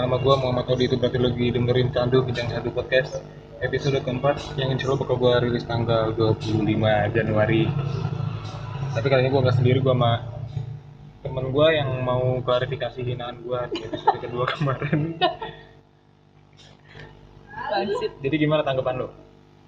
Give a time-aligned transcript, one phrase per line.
[0.00, 3.20] sama gua Muhammad Audi itu berarti lagi dengerin Candu Bincang Satu Podcast.
[3.60, 6.56] Episode keempat yang insya Allah bakal gua rilis tanggal 25
[7.12, 7.68] Januari.
[8.96, 10.12] Tapi kali ini gua nggak sendiri gua sama
[11.20, 15.20] temen gua yang mau klarifikasi hinaan gua di episode kedua kemarin.
[18.24, 19.12] Jadi gimana tanggapan lo?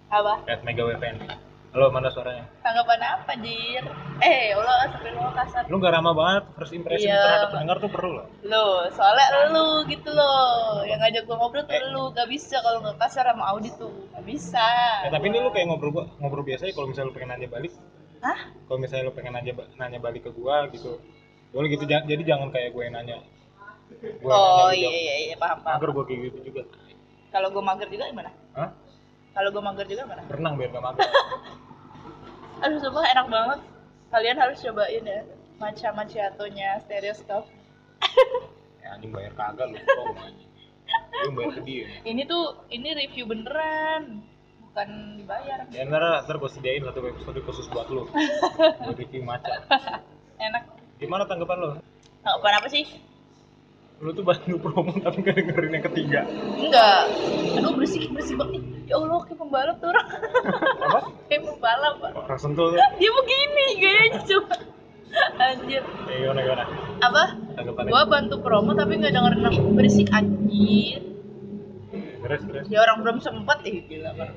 [0.09, 0.49] Apa?
[0.49, 2.45] At Mega WPN Halo mana suaranya?
[2.61, 3.81] Tanggapan apa, Jir?
[4.21, 5.65] Eh, Allah sampai lo kasar.
[5.67, 7.17] Lu gak ramah banget first impression Iya.
[7.19, 10.85] terhadap pendengar tuh perlu loh Lo, soalnya lu gitu loh.
[10.85, 11.89] Yang ngajak gua ngobrol tuh Eh.
[11.89, 12.13] lu.
[12.13, 13.89] Gak bisa kalau nggak kasar sama Audi tuh.
[14.13, 14.69] Gak bisa.
[15.01, 17.49] Ya, tapi ini lu kayak ngobrol gua, ngobrol biasa ya kalau misalnya lu pengen nanya
[17.49, 17.73] balik
[18.21, 18.39] Hah?
[18.63, 21.01] kalau misalnya lu pengen nanya nanya balik ke gua gitu
[21.51, 23.19] boleh gitu ja- jadi jangan kayak gue yang nanya
[24.21, 25.75] Gua Oh nanya, lu iya iya iya paham paham.
[25.77, 26.63] mager gua kayak gitu juga
[27.29, 28.31] Kalau gua mager juga gimana?
[28.55, 28.71] Hah?
[29.33, 30.23] Kalau gua mager juga gimana?
[30.29, 31.09] berenang biar gak mager
[32.63, 33.61] Aduh sumpah enak banget.
[34.13, 35.21] Kalian harus cobain ya.
[35.59, 37.49] Matcha macchiato-nya stereoscope.
[38.83, 39.79] ya anjing bayar kagak lu
[40.19, 40.51] anjing
[41.23, 44.23] lu bayar ke dia Ini tuh ini review beneran.
[44.63, 44.89] Bukan
[45.21, 45.69] dibayar.
[45.69, 48.09] ya ntar ntar gua sediain satu episode khusus buat lu
[48.85, 49.65] buat review maca
[50.39, 50.65] Enak.
[50.97, 51.69] gimana tanggapan lu
[52.23, 52.85] Tanggapan apa sih?
[54.03, 56.21] Lu tuh bantu promo tapi gak dengerin yang ketiga
[56.59, 57.03] Enggak.
[57.55, 58.59] Aduh berisik berisik banget.
[58.85, 60.07] Ya Allah kayak pembalap tuh orang.
[60.83, 60.99] apa
[61.31, 61.95] kayak pembalap.
[62.03, 62.11] Pak.
[62.21, 64.55] orang sentul tuh Dia begini gayanya coba.
[65.39, 65.83] Anjir.
[66.09, 66.65] ya gimana gimana
[67.01, 67.25] Apa?
[67.55, 71.01] tanggapannya Gua bantu promo tapi nggak dengerin aku berisik anjir.
[72.23, 74.31] terus terus Ya orang belum sempet ih gila kan.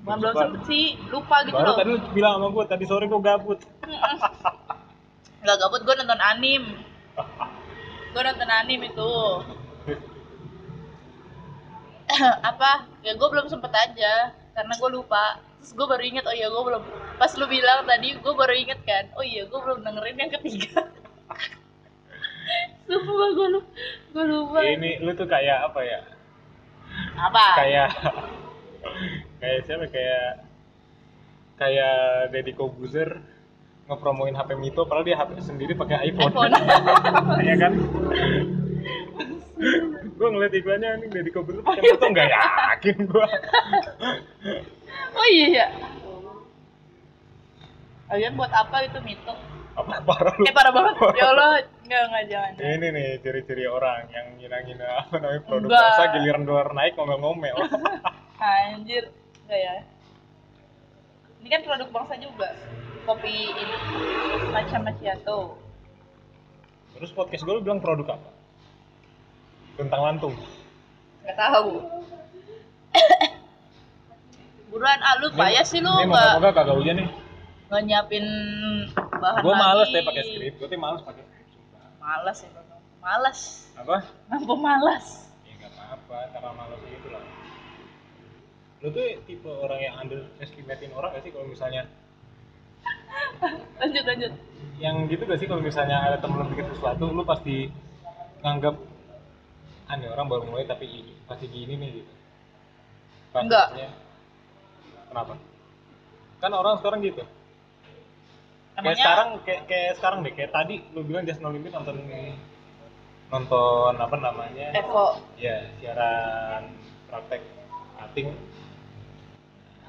[0.00, 0.34] Belum Sempat.
[0.42, 1.76] sempet sih, lupa gitu baru loh.
[1.76, 3.58] tadi lu bilang sama gua tadi sore gua gabut
[5.38, 6.62] Gak gabut gue nonton anim.
[8.18, 9.14] Gue nonton anim itu.
[12.50, 12.90] apa?
[13.06, 15.38] Ya gue belum sempet aja karena gue lupa.
[15.62, 16.82] Terus gue baru inget oh iya gue belum
[17.14, 20.90] pas lu bilang tadi gue baru inget kan oh iya gue belum dengerin yang ketiga.
[22.90, 23.70] Lupa gue lupa
[24.10, 24.58] gue lupa.
[24.66, 26.00] Ini lu tuh kayak apa ya?
[27.22, 27.46] Apa?
[27.54, 27.88] Kayak
[29.38, 29.86] kayak siapa?
[29.94, 30.42] Kayak
[31.54, 31.94] kayak
[32.34, 33.22] Deddy Kobuzer
[33.88, 36.52] ngepromoin HP Mito padahal dia HP sendiri pakai iPhone, iPhone.
[37.48, 37.72] Ya kan?
[40.18, 43.26] Gua ngeliat iklannya nih Deddy Kobuzer pakai Mito nggak yakin gua.
[45.18, 45.46] Oh iya.
[45.50, 45.66] Ya
[48.08, 49.34] kalian buat apa itu mito?
[49.76, 50.44] Apa parah lu?
[50.48, 50.94] Eh parah banget.
[51.14, 51.50] Ya Allah
[51.84, 52.52] nggak nggak jangan.
[52.56, 55.84] Ini nih ciri-ciri orang yang ngina-ngina apa namanya produk Enggak.
[55.92, 57.56] jasa giliran dolar naik ngomel-ngomel.
[58.40, 59.04] Anjir,
[59.44, 59.74] enggak ya?
[61.44, 62.48] Ini kan produk bangsa juga.
[63.08, 63.64] Kopi ini
[64.52, 65.56] macam macchiato.
[66.92, 68.30] terus podcast gue lu bilang produk apa
[69.78, 70.34] tentang lantung
[71.24, 71.72] Enggak tahu.
[74.68, 77.08] Buruan ah lu payah sih lu ini enggak moga-moga kagak hujan nih
[77.68, 78.24] enggak nyiapin
[78.92, 81.46] bahan gue males deh pakai skrip gue tuh males pakai skrip.
[82.04, 82.50] Malas ya.
[82.98, 83.38] Malas.
[83.72, 83.96] apa
[84.28, 85.06] Mampu malas.
[85.48, 87.24] ya nggak apa-apa karena males itu lah
[88.78, 91.88] lu tuh tipe orang yang underestimatein orang gak sih kalau misalnya
[93.78, 94.32] Lanjut lanjut.
[94.78, 97.66] yang gitu gak sih kalau misalnya ada temen lu bikin sesuatu lu pasti
[98.42, 98.78] nganggap
[99.90, 102.12] aneh orang baru mulai tapi i- pasti gini nih gitu.
[103.34, 103.74] Pas Enggak.
[105.10, 105.34] kenapa?
[106.38, 107.26] Kan orang sekarang gitu.
[108.78, 109.02] Kayak Emangnya?
[109.02, 111.98] sekarang kayak kayak sekarang deh kayak tadi lu bilang Just No Limit nonton
[113.28, 114.70] nonton apa namanya?
[114.70, 115.18] Evo.
[115.34, 116.70] Ya siaran
[117.10, 117.42] praktek
[117.98, 118.30] cutting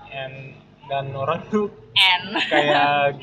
[0.10, 0.58] and
[0.90, 2.24] dan orang tuh N.
[2.50, 3.22] kayak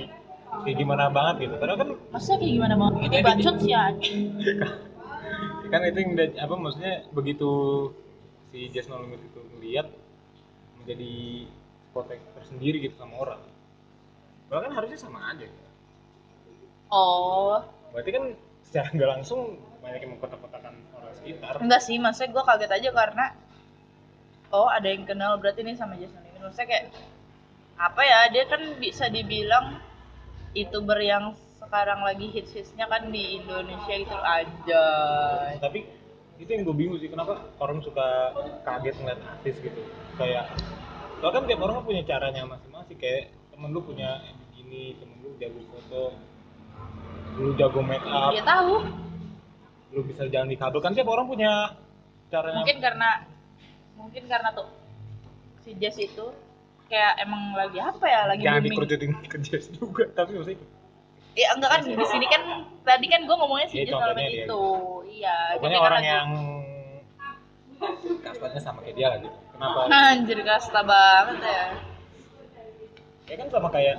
[0.62, 2.92] kayak gimana banget gitu padahal kan Maksudnya kayak gimana bang?
[3.02, 4.20] Ini bacot sih anjing.
[5.72, 7.50] kan itu yang udah- apa maksudnya begitu
[8.48, 9.90] si Just No Limit itu melihat
[10.78, 11.14] menjadi
[11.90, 13.42] protek tersendiri gitu sama orang
[14.46, 15.64] padahal kan harusnya sama aja gitu.
[16.86, 17.58] Oh,
[17.90, 18.24] berarti kan
[18.62, 23.24] secara nggak langsung banyak yang mengkotak-kotakan orang sekitar enggak sih, maksudnya gue kaget aja karena
[24.50, 26.46] oh ada yang kenal berarti ini sama Jason Limit.
[26.46, 26.84] Maksudnya kayak
[27.76, 28.20] apa ya?
[28.32, 29.80] Dia kan bisa dibilang
[30.52, 34.84] youtuber yang sekarang lagi hits-hitsnya kan di Indonesia gitu aja.
[35.58, 35.82] tapi
[36.38, 38.30] itu yang gue bingung sih kenapa orang suka
[38.62, 39.80] kaget ngeliat artis gitu
[40.14, 40.46] kayak
[41.18, 45.60] soalnya kan tiap orang punya caranya masing-masing kayak temen lu punya begini temen lu jago
[45.74, 46.02] foto
[47.40, 48.74] lu jago make up Dia tahu.
[49.96, 51.52] lu bisa jalan di kabel kan tiap orang punya
[52.30, 53.10] caranya Mungkin karena
[53.98, 54.68] mungkin karena tuh
[55.66, 56.30] si Jess itu
[56.86, 58.20] kayak emang lagi apa ya?
[58.26, 58.72] Lagi jangan booming.
[58.72, 60.60] dikerucutin ke jazz juga tapi maksudnya
[61.36, 62.42] Ya enggak kan di sini kan
[62.80, 64.62] tadi kan gue ngomongnya si Iya, Jess contohnya Limit dia itu.
[65.12, 65.36] Iya.
[65.52, 66.28] pokoknya jadi kan orang lagi- yang
[68.22, 71.64] kastanya sama kayak dia lah gitu kenapa Anjir kasta banget ya.
[73.26, 73.96] ya kan sama kayak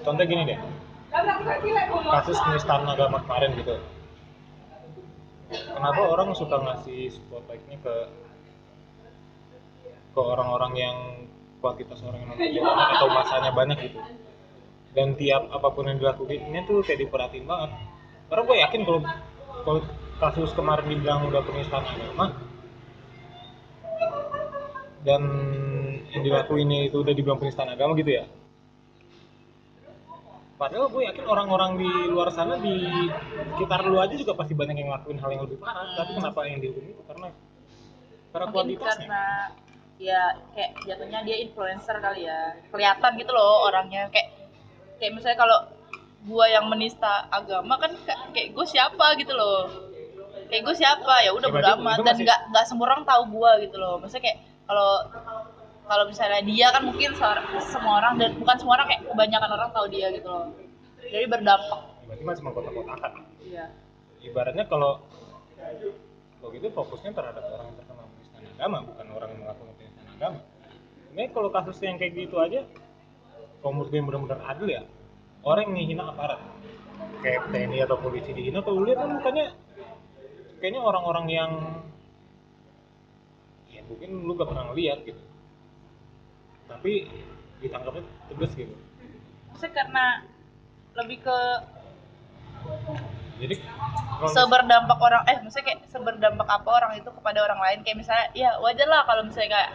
[0.00, 0.58] contoh gini deh
[2.08, 3.76] kasus penistaan agama kemarin gitu
[5.68, 7.94] kenapa orang suka ngasih spotlightnya ke
[10.10, 10.96] ke orang-orang yang
[11.60, 14.00] kuantitas orang yang banyak atau masanya banyak gitu.
[14.90, 17.70] Dan tiap apa pun yang dilakukannya tuh kayak diperhatiin banget.
[18.26, 19.00] Karena gue yakin kalau
[19.62, 19.80] kalau
[20.20, 22.36] kasus kemarin dibilang udah penistaan agama
[25.00, 25.22] dan
[26.12, 28.24] yang dilakuinnya itu udah dibilang penistaan agama gitu ya.
[30.60, 32.84] Padahal gue yakin orang-orang di luar sana di
[33.56, 35.88] sekitar lu aja juga pasti banyak yang ngelakuin hal yang lebih parah.
[35.96, 37.02] Tapi kenapa yang dihukum itu?
[37.08, 37.28] Karena
[38.30, 39.24] karena mungkin kuantitasnya karena
[40.00, 42.56] ya kayak jatuhnya dia influencer kali ya.
[42.72, 44.08] Kelihatan gitu loh orangnya.
[44.08, 44.32] Kayak
[44.96, 45.58] kayak misalnya kalau
[46.24, 47.92] gua yang menista agama kan
[48.32, 49.68] kayak, gue siapa gitu loh.
[50.48, 51.14] Kayak gue siapa?
[51.24, 53.76] Ya udah Ya, bodo berarti amat itu dan nggak nggak semua orang tahu gua gitu
[53.76, 54.00] loh.
[54.00, 54.90] Maksudnya kayak kalau
[55.84, 57.10] kalau misalnya dia kan mungkin
[57.60, 60.48] semua orang dan bukan semua orang kayak kebanyakan orang tahu dia gitu loh.
[61.00, 61.80] Jadi berdampak.
[62.08, 63.12] Berarti masih mengkotak-kotakan
[63.44, 63.66] iya.
[64.20, 65.00] Ibaratnya kalau
[66.40, 69.70] kalau gitu fokusnya terhadap orang yang terkena penistaan agama bukan orang yang melakukan
[70.20, 70.44] agama
[71.16, 72.60] ini kalau kasus yang kayak gitu aja
[73.64, 74.84] kalau menurut gue benar-benar adil ya
[75.44, 76.40] orang yang ngehina aparat.
[77.20, 79.46] Kayak TNI atau polisi dihina kalau lihat kan mukanya
[80.60, 81.50] kayaknya orang-orang yang
[83.72, 85.22] ya mungkin lu gak pernah ngeliat gitu.
[86.68, 87.08] Tapi
[87.60, 88.74] ditangkapnya tegas gitu.
[89.52, 90.04] Maksudnya karena
[90.96, 91.38] lebih ke
[93.40, 93.56] jadi
[94.28, 97.78] seberdampak orang eh maksudnya kayak seberdampak apa orang itu kepada orang lain?
[97.80, 99.70] Kayak misalnya ya wajar lah kalau misalnya kayak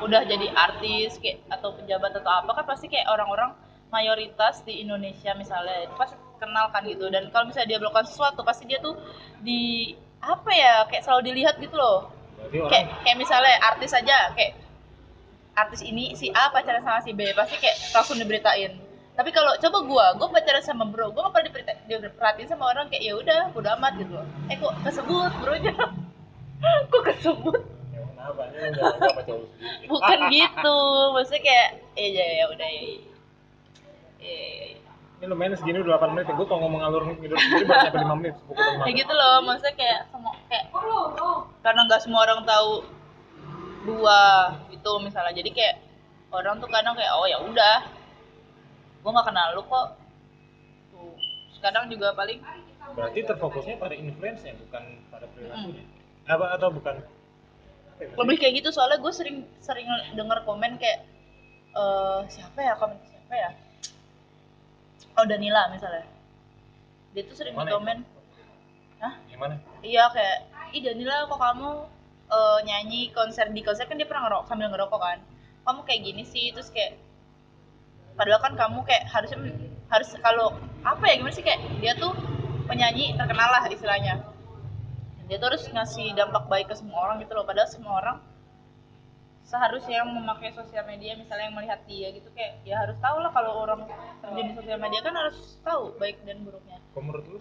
[0.00, 3.50] udah jadi artis kayak atau pejabat atau apa kan pasti kayak orang-orang
[3.90, 7.10] mayoritas di Indonesia misalnya itu pasti kenal kan gitu.
[7.10, 8.94] Dan kalau misalnya dia melakukan sesuatu pasti dia tuh
[9.42, 9.92] di
[10.22, 12.14] apa ya kayak selalu dilihat gitu loh.
[12.40, 14.54] Orang kayak kayak misalnya artis aja kayak
[15.58, 18.89] artis ini si A pacaran sama si B pasti kayak langsung diberitain
[19.20, 21.76] tapi kalau coba gua gua pacaran sama bro gua gak pernah
[22.08, 24.16] diperhatiin sama orang kayak ya udah udah amat gitu.
[24.16, 25.76] Loh eh kok kesebut bro nya
[26.88, 27.60] kok kesebut?
[27.92, 28.42] Ya kenapa?
[28.48, 28.92] Udah
[29.92, 30.78] bukan gitu.
[31.12, 31.68] Maksudnya kayak
[32.00, 32.96] eh ya ya udah ya ya.
[34.24, 34.80] Eh,
[35.20, 36.34] ini lumayan segini udah 8 menit ya.
[36.40, 40.00] Gue kalau ngomong ngalur ngidur sendiri baru sampai 5 menit kayak gitu loh maksudnya kayak
[40.08, 40.64] semua kayak
[41.60, 42.88] karena nggak semua orang tahu
[43.84, 45.36] gua itu misalnya.
[45.36, 45.76] Jadi kayak
[46.32, 47.99] orang tuh kadang kayak oh ya udah
[49.00, 49.86] gua nggak kenal lu kok.
[50.92, 51.14] Tuh
[51.60, 52.40] kadang juga paling
[52.90, 54.82] berarti terfokusnya pada influence-nya bukan
[55.12, 55.84] pada perilakunya?
[56.26, 56.96] Apa atau bukan?
[58.00, 59.84] Ya, lebih kayak gitu soalnya gue sering sering
[60.16, 61.04] dengar komen kayak
[61.76, 63.50] eh siapa ya komen siapa ya?
[65.20, 66.08] Oh Danila misalnya.
[67.12, 67.76] Dia tuh sering Mana di ya?
[67.76, 67.98] komen
[69.04, 69.14] Hah?
[69.28, 69.54] yang mana?
[69.84, 70.36] Iya kayak
[70.72, 71.70] ih Danila kok kamu
[72.32, 73.84] eh, nyanyi konser di konser?
[73.84, 75.18] Kan dia pernah ngerokok sambil ngerokok kan.
[75.68, 76.96] Kamu kayak gini sih terus kayak
[78.20, 79.40] padahal kan kamu kayak harusnya
[79.88, 80.52] harus kalau
[80.84, 82.12] apa ya gimana sih kayak dia tuh
[82.68, 84.20] penyanyi terkenal lah istilahnya.
[85.24, 87.48] Dia tuh harus ngasih dampak baik ke semua orang gitu loh.
[87.48, 88.16] Padahal semua orang
[89.48, 93.32] seharusnya yang memakai sosial media misalnya yang melihat dia gitu kayak ya harus tahu lah
[93.34, 93.82] kalau orang
[94.22, 96.78] terjun di sosial media kan harus tahu baik dan buruknya.
[96.92, 97.38] Kalau menurut lu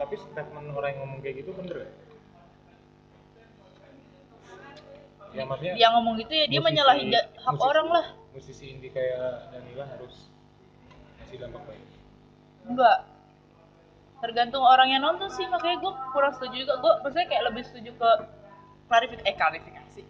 [0.00, 1.90] tapi statement orang yang ngomong kayak gitu bener ya?
[5.32, 8.88] Ya maksudnya yang ngomong gitu ya dia musisi- menyalahi hak musisi- orang lah musisi indie
[8.88, 10.28] kayak Danila harus
[11.22, 11.84] kasih dampak baik?
[12.64, 12.98] Enggak.
[14.22, 16.74] Tergantung orang yang nonton sih makanya gue kurang setuju juga.
[16.80, 18.10] Gue maksudnya kayak lebih setuju ke
[18.88, 20.02] klarifikasi eh klarifikasi.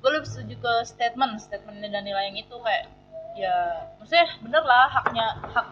[0.00, 2.90] Gue lebih setuju ke statement statementnya Danila yang itu kayak
[3.38, 5.66] ya maksudnya bener lah haknya hak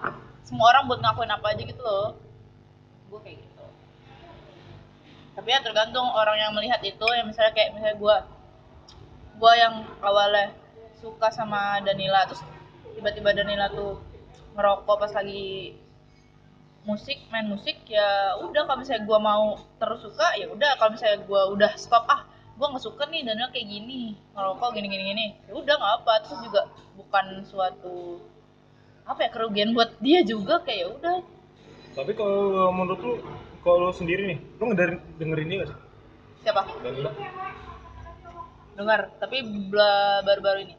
[0.46, 2.14] semua orang buat ngakuin apa aja gitu loh.
[3.10, 3.64] Gue kayak gitu.
[5.34, 8.16] Tapi ya tergantung orang yang melihat itu ya misalnya kayak misalnya gue
[9.38, 9.74] gue yang
[10.04, 10.50] awalnya
[10.98, 12.42] suka sama Danila terus
[12.94, 14.02] tiba-tiba Danila tuh
[14.58, 15.78] ngerokok pas lagi
[16.82, 19.44] musik main musik ya udah kalau misalnya gue mau
[19.78, 20.74] terus suka ya udah.
[20.80, 22.24] Kalau misalnya gue udah stop ah
[22.58, 25.26] gue nggak suka nih Danila kayak gini ngerokok gini gini gini.
[25.46, 26.12] Ya udah nggak apa.
[26.26, 26.60] Terus juga
[26.96, 28.24] bukan suatu
[29.04, 31.16] apa ya kerugian buat dia juga kayak ya udah.
[31.94, 33.12] Tapi kalau menurut lu
[33.62, 35.78] kalau lu sendiri nih lu ngedengerin dengerin dia gak sih?
[36.46, 36.62] Siapa?
[36.82, 37.10] Danila.
[38.78, 39.36] Dengar tapi
[39.68, 40.74] bla- baru-baru ini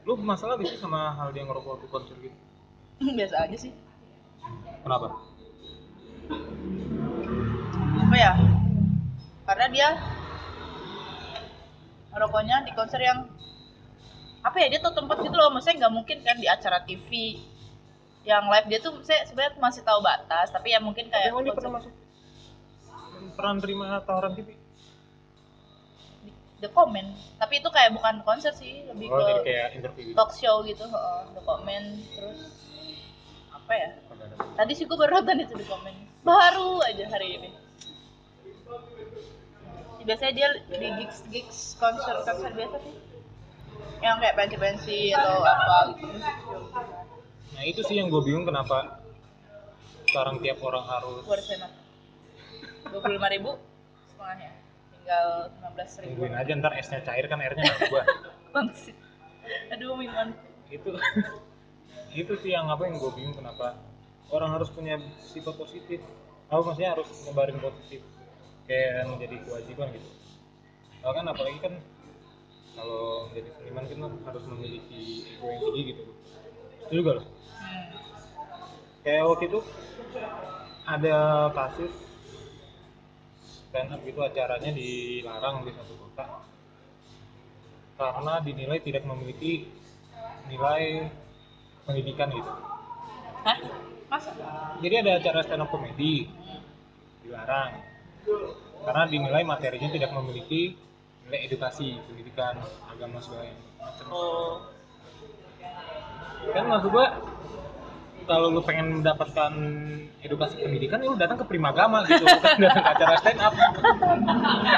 [0.00, 2.36] lu masalah gak sih sama hal dia ngerokok waktu konser gitu?
[3.18, 3.72] Biasa aja sih.
[4.80, 5.08] Kenapa?
[8.00, 8.32] Apa ya?
[9.44, 9.88] Karena dia
[12.10, 13.28] rokoknya di konser yang
[14.40, 15.52] apa ya dia tuh tempat gitu loh.
[15.52, 17.38] Maksudnya nggak mungkin kan di acara TV
[18.24, 21.44] yang live dia tuh saya sebenarnya masih tahu batas tapi ya mungkin tapi kayak emang
[21.44, 21.92] dia konser- pernah masuk?
[23.36, 24.59] Pernah terima tawaran TV
[26.60, 27.08] the comment.
[27.40, 30.16] Tapi itu kayak bukan konser sih lebih oh ke kayak interview gitu.
[30.16, 32.40] talk show gitu heeh, the comment terus
[33.50, 33.88] apa ya?
[34.56, 37.50] Tadi sih gue baru nonton itu di komen baru aja hari ini.
[40.00, 42.94] Biasanya dia di gigs gigs konser konser biasa sih.
[44.00, 46.08] Yang kayak pensi pensi atau apa gitu.
[47.56, 49.00] Nah itu sih yang gue bingung kenapa
[50.08, 51.22] sekarang tiap orang harus
[52.90, 53.54] dua puluh lima ribu
[54.10, 54.50] setengahnya
[55.10, 58.02] tinggal lima belas ribu tungguin aja ntar esnya cair kan airnya nggak gua
[58.54, 58.94] Bangsit.
[59.74, 60.30] aduh minuman
[60.70, 60.90] itu.
[62.22, 63.74] Itu sih yang apa yang gue bingung kenapa
[64.30, 65.98] orang harus punya sifat positif.
[66.50, 68.06] Oh maksudnya harus ngebarin positif.
[68.70, 70.10] Kayak menjadi kewajiban gitu.
[71.02, 71.74] Nah, kan apalagi kan
[72.78, 73.98] kalau menjadi seniman kan
[74.30, 76.02] harus memiliki ego yang tinggi gitu.
[76.86, 77.26] Itu juga loh.
[77.26, 77.86] Hmm.
[79.02, 79.60] kayak waktu itu
[80.86, 81.18] ada
[81.54, 82.09] kasus
[83.70, 86.42] stand up gitu acaranya dilarang di satu kota.
[87.94, 89.70] Karena dinilai tidak memiliki
[90.50, 91.06] nilai
[91.86, 92.50] pendidikan gitu.
[93.46, 93.58] Hah?
[94.10, 94.34] Masa
[94.82, 96.26] jadi ada acara stand up komedi
[97.22, 97.78] dilarang.
[98.82, 100.74] Karena dinilai materinya tidak memiliki
[101.30, 102.58] nilai edukasi pendidikan
[102.90, 104.06] agama segala macam.
[104.10, 104.54] Oh.
[106.50, 107.06] Kan maksud gua
[108.26, 109.52] kalau lu pengen mendapatkan
[110.20, 112.24] edukasi pendidikan ya lu datang ke Primagama gitu.
[112.24, 113.54] Bukan datang ke acara stand up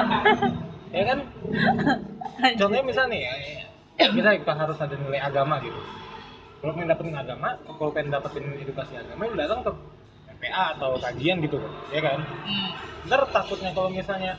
[0.97, 1.19] ya kan?
[2.59, 3.35] Contohnya misalnya nih ya,
[3.97, 5.81] ya, misalnya kita harus ada nilai agama gitu.
[6.63, 9.71] Kalau pengen dapetin agama kalau pengen dapetin edukasi agama lu datang ke
[10.39, 11.57] MPA atau kajian gitu
[11.91, 12.19] ya kan?
[12.23, 12.71] Hmm.
[13.11, 14.39] ntar takutnya kalau misalnya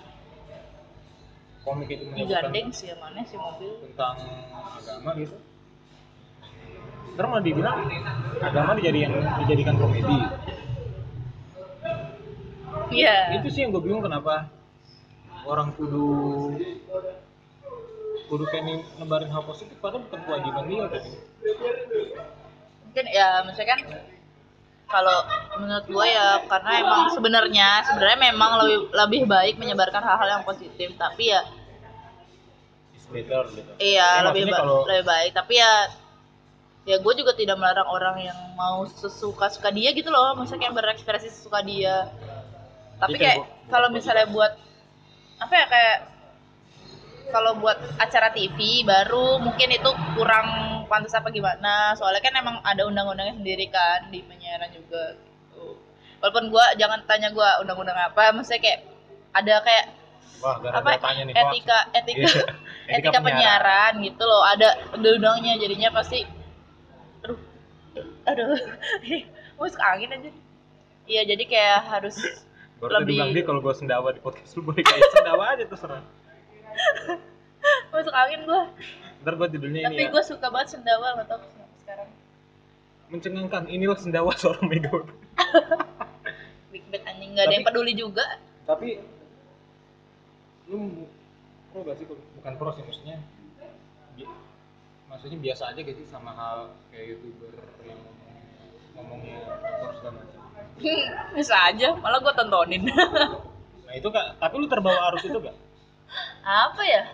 [1.64, 3.72] komik itu menyebutkan sih mana sih mobil.
[3.88, 4.16] tentang
[4.80, 5.36] agama gitu
[7.14, 7.78] ntar malah dibilang
[8.40, 10.18] agama dijadikan dijadikan komedi.
[12.90, 13.16] Iya.
[13.38, 14.50] Itu sih yang gue bingung kenapa
[15.44, 16.08] orang kudu
[18.26, 21.04] kudu kayak nih nebarin hal positif padahal bukan kewajiban dia kan
[22.82, 23.80] mungkin ya maksudnya kan
[24.88, 25.18] kalau
[25.60, 30.96] menurut gue ya karena emang sebenarnya sebenarnya memang lebih lebih baik menyebarkan hal-hal yang positif
[30.96, 31.44] tapi ya
[33.12, 35.74] better gitu iya Ya, lebih ba- kalau- lebih baik tapi ya
[36.84, 40.36] ya gue juga tidak melarang orang yang mau sesuka suka dia gitu loh.
[40.36, 42.12] Maksudnya kayak berekspresi sesuka dia.
[43.00, 43.38] Tapi Jadi kan kayak
[43.72, 44.54] kalau misalnya buat
[45.40, 45.98] apa ya kayak
[47.32, 50.48] kalau buat acara TV baru mungkin itu kurang
[50.92, 51.96] pantas apa gimana.
[51.96, 55.80] Soalnya kan emang ada undang-undangnya sendiri kan di penyiaran juga gitu.
[56.20, 58.80] walaupun gue jangan tanya gue undang-undang apa maksudnya kayak
[59.36, 59.86] ada kayak
[60.40, 62.44] wah apa tanya nih etika etika Iya.
[63.00, 64.44] etika penyiaran gitu loh.
[64.44, 66.43] Ada undang-undangnya jadinya pasti
[68.24, 68.58] aduh
[69.60, 70.30] masuk angin aja.
[71.04, 72.16] Iya jadi kayak harus
[72.80, 76.04] baru lebih- bilang dia kalau gue sendawa di podcast lu boleh kayak sendawa aja terserah.
[77.94, 78.68] Masuk angin gua.
[79.24, 80.12] Ntar gue judulnya tapi ini ya.
[80.12, 82.10] gua suka banget sendawa nggak tahu kenapa sekarang?
[83.08, 85.14] Mencengangkan inilah sendawa seorang Megawati
[86.74, 87.32] big bad anjing.
[87.38, 88.26] Nggak ada Tapi- yang peduli juga.
[88.64, 88.90] Tapi
[90.68, 91.06] lu
[91.70, 92.06] pro gak sih?
[92.10, 93.18] Bukan pro sih maksudnya
[95.14, 97.54] maksudnya biasa aja sih sama hal kayak youtuber
[97.86, 98.02] yang
[98.98, 100.42] ngomongnya kotor segala macam
[101.38, 102.90] bisa aja malah gua tontonin.
[103.84, 105.54] Nah itu kak tapi lu terbawa arus itu gak
[106.42, 107.14] apa ya?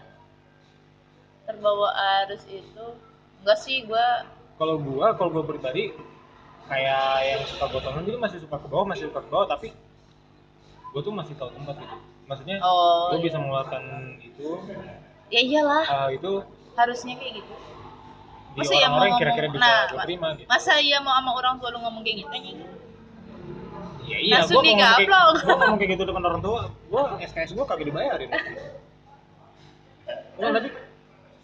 [1.43, 1.91] Terbawa
[2.23, 2.85] arus itu?
[3.43, 4.23] Enggak sih gua
[4.55, 5.91] kalau gua kalau gua pribadi
[6.71, 9.75] kayak yang suka gua tonton jadi masih suka ke bawah masih suka ke bawah tapi
[10.95, 11.97] gua tuh masih tahu tempat gitu.
[12.31, 13.25] Maksudnya oh gua iya.
[13.27, 13.83] bisa mengeluarkan
[14.23, 14.47] itu.
[15.35, 15.83] Ya iyalah.
[15.83, 16.47] Hal itu
[16.79, 17.68] harusnya kayak gitu
[18.57, 21.55] Masa ya orang-orang yang mau kira-kira bisa nah, terima gitu masa iya mau sama orang
[21.57, 22.33] tua lu ngomong kayak gitu
[24.09, 25.33] Ya iya, Langsung gua ngomong kayak, digaplok.
[25.45, 28.29] gua ngomong kayak gitu depan orang tua, gua SKS gua kagak dibayarin.
[30.41, 30.69] Nah, tapi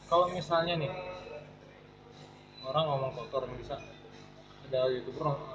[0.05, 0.89] kalau misalnya nih
[2.65, 3.77] orang ngomong kotor bisa
[4.65, 5.45] ada youtuber nonton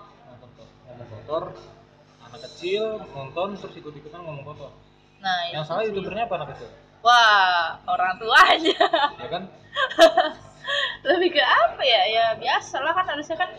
[0.86, 1.44] ngomong kotor,
[2.22, 4.70] anak kecil nonton terus ikut-ikutan ngomong kotor.
[5.18, 6.70] nah Yang salah youtubernya apa anak kecil?
[7.02, 8.76] wah orang tuanya
[9.18, 9.42] Ya kan?
[11.06, 12.02] lebih ke apa ya?
[12.10, 13.50] Ya biasa lah kan harusnya kan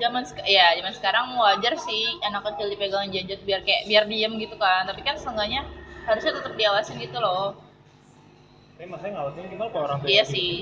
[0.00, 4.56] zaman ya zaman sekarang wajar sih anak kecil dipegang gadget biar kayak biar diem gitu
[4.58, 4.88] kan.
[4.88, 5.62] Tapi kan seenggaknya
[6.04, 7.54] harusnya tetap diawasin gitu loh.
[8.74, 10.34] Tapi maksudnya ngawasin gimana kalau orang iya gitu?
[10.34, 10.52] sih.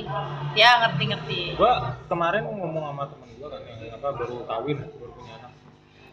[0.53, 5.13] Ya ngerti ngerti Gua kemarin ngomong sama temen gua kan yang apa baru kawin, baru
[5.17, 5.53] punya anak.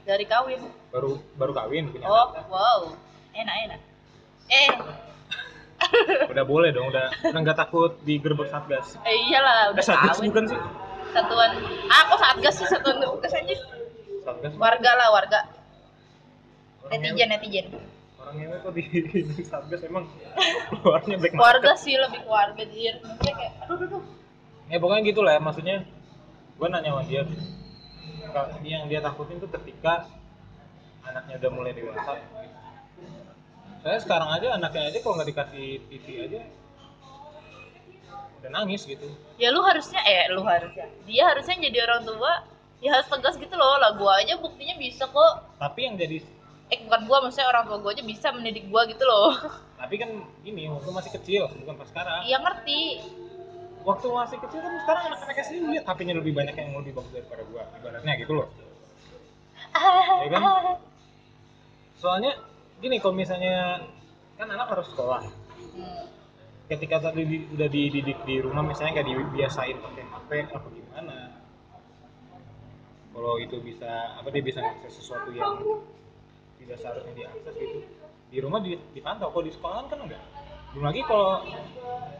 [0.07, 0.61] dari kawin?
[0.95, 2.47] Baru baru kawin punya oh anak.
[2.47, 2.81] wow.
[3.35, 3.81] Enak enak.
[4.49, 4.69] Eh
[6.27, 7.07] Udah boleh dong, udah.
[7.23, 8.99] Udah nggak takut digerebek satgas.
[9.01, 10.59] eh, iyalah Eh udah satgas kawin bukan sih?
[11.09, 11.51] satuan.
[11.87, 12.67] Ah kok satgas sih?
[12.67, 13.55] Satuan tugas aja.
[14.21, 14.51] Satgas?
[14.55, 15.39] Warga lah warga.
[16.81, 17.65] Orang netizen ngewe- netizen
[18.17, 18.83] Orang ngewe kok di,
[19.23, 20.05] di Satgas emang?
[20.75, 21.41] Keluarnya black market.
[21.41, 24.03] warga sih lebih ke warga jir maksudnya kayak aduh aduh, aduh.
[24.67, 25.77] Ya pokoknya gitu lah ya, maksudnya.
[26.55, 27.23] Gue nanya sama dia.
[28.61, 30.05] Yang dia takutin tuh ketika
[31.01, 32.21] anaknya udah mulai dewasa
[33.79, 36.41] saya sekarang aja anaknya aja kalau nggak dikasih TV aja
[38.39, 39.03] udah nangis gitu.
[39.35, 40.87] Ya lu harusnya eh lu harusnya.
[41.03, 42.31] Dia harusnya jadi orang tua
[42.79, 43.75] ya harus tegas gitu loh.
[43.79, 45.33] Lah gua aja buktinya bisa kok.
[45.59, 46.23] Tapi yang jadi
[46.71, 49.35] eh bukan gua maksudnya orang tua gua aja bisa mendidik gua gitu loh.
[49.81, 50.09] Tapi kan
[50.47, 52.21] ini waktu masih kecil bukan pas sekarang.
[52.27, 52.81] Iya ngerti.
[53.83, 57.43] Waktu masih kecil kan sekarang anak-anak SD lihat HP-nya lebih banyak yang lebih bagus daripada
[57.47, 58.47] gua ibaratnya gitu loh.
[60.19, 60.43] Ya kan?
[61.99, 62.31] soalnya
[62.79, 63.83] gini kalau misalnya
[64.35, 65.21] kan anak harus sekolah.
[65.69, 66.05] Hmm.
[66.69, 71.17] ketika tadi di- udah dididik di rumah misalnya kayak dibiasain pakai HP apa gimana?
[73.09, 75.57] Kalau itu bisa apa dia bisa akses sesuatu yang
[76.61, 77.81] tidak seharusnya diakses gitu.
[78.29, 80.21] Di rumah di- dipantau kalau di sekolah kan enggak.
[80.69, 81.41] Belum lagi kalau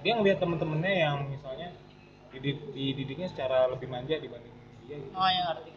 [0.02, 1.70] dia ngelihat temen-temennya yang misalnya
[2.34, 4.50] didid- dididiknya secara lebih manja dibanding
[4.90, 5.14] dia gitu.
[5.14, 5.72] Oh ya ngerti.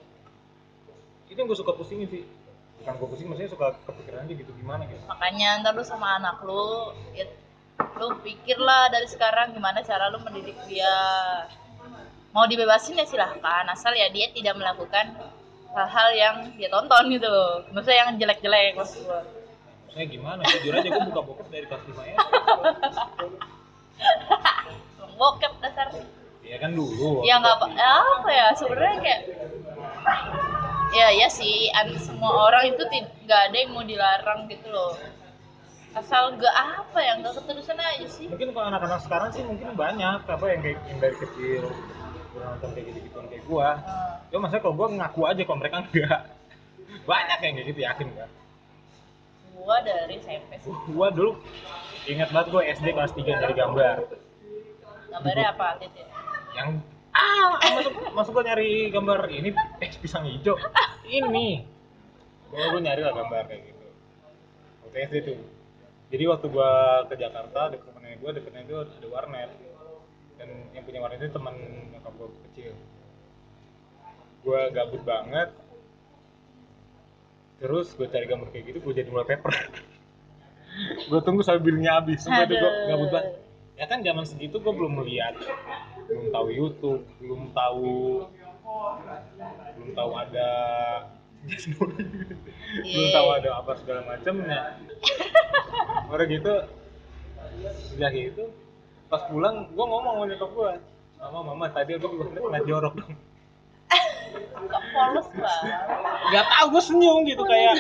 [1.28, 2.24] Itu yang gue suka pusingin sih
[2.80, 4.98] bukan gue pusing maksudnya suka kepikiran aja gitu gimana gitu?
[5.06, 7.28] Makanya ntar lu sama anak lu ya,
[8.00, 10.96] lu pikirlah dari sekarang gimana cara lu mendidik dia.
[12.32, 15.12] Mau dibebasin ya silahkan asal ya dia tidak melakukan
[15.72, 17.36] hal-hal yang dia tonton gitu.
[17.76, 19.20] Maksudnya yang jelek-jelek maksud gua.
[19.86, 20.40] Maksudnya gimana?
[20.48, 22.16] Jujur aja gue buka bokep dari kelas 5 ya.
[25.20, 25.86] Bokep dasar.
[26.42, 27.22] Ya kan dulu.
[27.22, 29.20] Ya nggak apa apa ya sebenarnya kayak
[30.92, 31.72] ya ya sih.
[32.00, 32.82] Semua orang itu
[33.24, 34.96] nggak ada yang mau dilarang gitu loh.
[35.92, 38.24] Asal gak apa ya nggak keterusan aja sih.
[38.32, 40.24] Mungkin kalau anak-anak sekarang sih mungkin banyak.
[40.24, 41.68] Apa yang kayak yang dari kecil
[42.32, 43.68] nonton kayak gitu gituan kayak gua.
[43.76, 44.32] Hmm.
[44.32, 46.20] ya maksudnya kalau gua ngaku aja kalau mereka enggak
[47.04, 48.30] banyak yang kayak gitu yakin gak
[49.52, 50.72] gua dari SMP sih.
[50.90, 51.30] Gua dulu
[52.08, 53.96] ingat banget gua SD kelas 3 nyari gambar.
[55.12, 56.06] Gambarnya apa titik
[56.56, 56.80] yang
[57.12, 60.56] ah masuk masuk gua nyari gambar ini eh pisang hijau.
[61.04, 61.64] Ini.
[62.48, 63.86] Gua gua nyari lah gambar kayak gitu.
[64.88, 65.38] Waktu SD tuh.
[66.12, 69.50] Jadi waktu gua ke Jakarta deket nenek gua deketnya itu ada warnet.
[70.40, 71.54] Dan yang punya warnet itu teman
[71.92, 72.72] nyokap gua kecil.
[74.44, 75.52] Gua gabut banget.
[77.62, 79.54] Terus gue cari gambar kayak gitu gue jadi wallpaper.
[81.06, 82.58] Gue tunggu sampai bilnya habis sampai gue
[82.90, 83.38] gabut banget.
[83.78, 85.38] Ya kan zaman segitu gue belum melihat
[86.08, 88.26] belum tahu YouTube belum tahu
[89.76, 90.50] belum tahu ada
[92.92, 94.78] belum tahu ada apa segala macamnya
[96.06, 96.54] orang gitu
[97.98, 98.44] udah gitu.
[99.10, 100.72] Pas pulang gue ngomong sama nyokap gue
[101.22, 103.14] mama mama tadi aku juga kena jorok dong.
[104.62, 105.74] Kok polos banget?
[106.32, 107.74] Nggak tahu gue senyum gitu kayak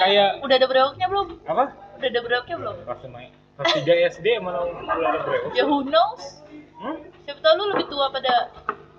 [0.00, 1.26] kayak udah ada brewoknya belum?
[1.44, 1.64] Apa?
[1.98, 2.76] Udah ada brewoknya belum?
[2.86, 6.44] Pas main pas tiga SD mana udah ada brewok ya who knows
[6.78, 6.96] hmm?
[7.24, 8.34] siapa tahu lu lebih tua pada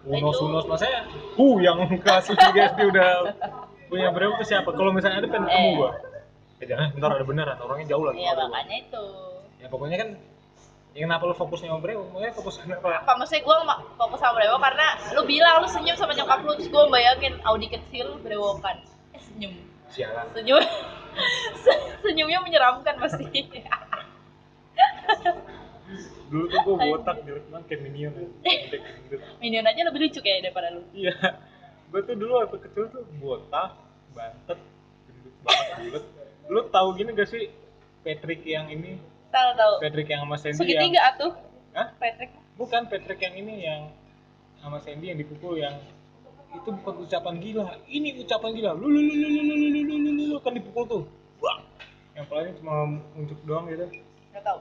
[0.04, 0.64] unos unos.
[0.66, 1.00] Maksudnya
[1.36, 3.10] hu yang kelas tiga SD udah
[3.88, 4.70] punya brewok itu siapa?
[4.72, 5.76] Kalau misalnya ada pengen ketemu Eh.
[5.76, 5.92] gua.
[6.58, 7.58] Ya jangan ntar ada beneran.
[7.60, 8.18] Orangnya jauh lagi.
[8.20, 9.06] Ya makanya itu.
[9.58, 10.10] Ya pokoknya kan
[10.98, 13.12] ya kenapa lu fokusnya sama brewok makanya fokus kenapa apa?
[13.22, 13.56] Maksudnya gue
[13.96, 17.68] fokus sama brewok karena lu bilang lu senyum sama nyokap lu terus gue bayangin Audi
[17.70, 18.82] kecil brewokan
[19.14, 19.54] eh senyum.
[19.94, 20.26] Sialan.
[20.34, 20.58] Senyum.
[21.66, 23.26] Se- senyumnya menyeramkan pasti
[26.28, 28.28] dulu tuh gua botak jelek banget kayak minion ya.
[29.08, 29.16] Gitu.
[29.40, 31.16] minion aja lebih lucu kayak daripada lu iya
[31.90, 33.70] gua tuh dulu waktu kecil tuh botak
[34.12, 34.60] bantet
[35.08, 36.04] gendut banget
[36.48, 37.52] lu tahu gini gak sih
[38.04, 39.00] Patrick yang ini
[39.32, 41.32] tahu tahu Patrick yang sama Sandy yang segitiga atuh
[41.76, 41.88] Hah?
[42.00, 43.82] Patrick bukan Patrick yang ini yang
[44.60, 45.76] sama Sandy yang dipukul yang
[46.56, 49.82] itu bukan ucapan gila ini ucapan gila lu lu lu lu lu lu lu lu
[49.84, 51.04] lu lu lu kan dipukul tuh
[51.44, 51.62] Wah.
[52.18, 53.88] yang paling cuma muncul doang gitu
[54.34, 54.60] nggak tahu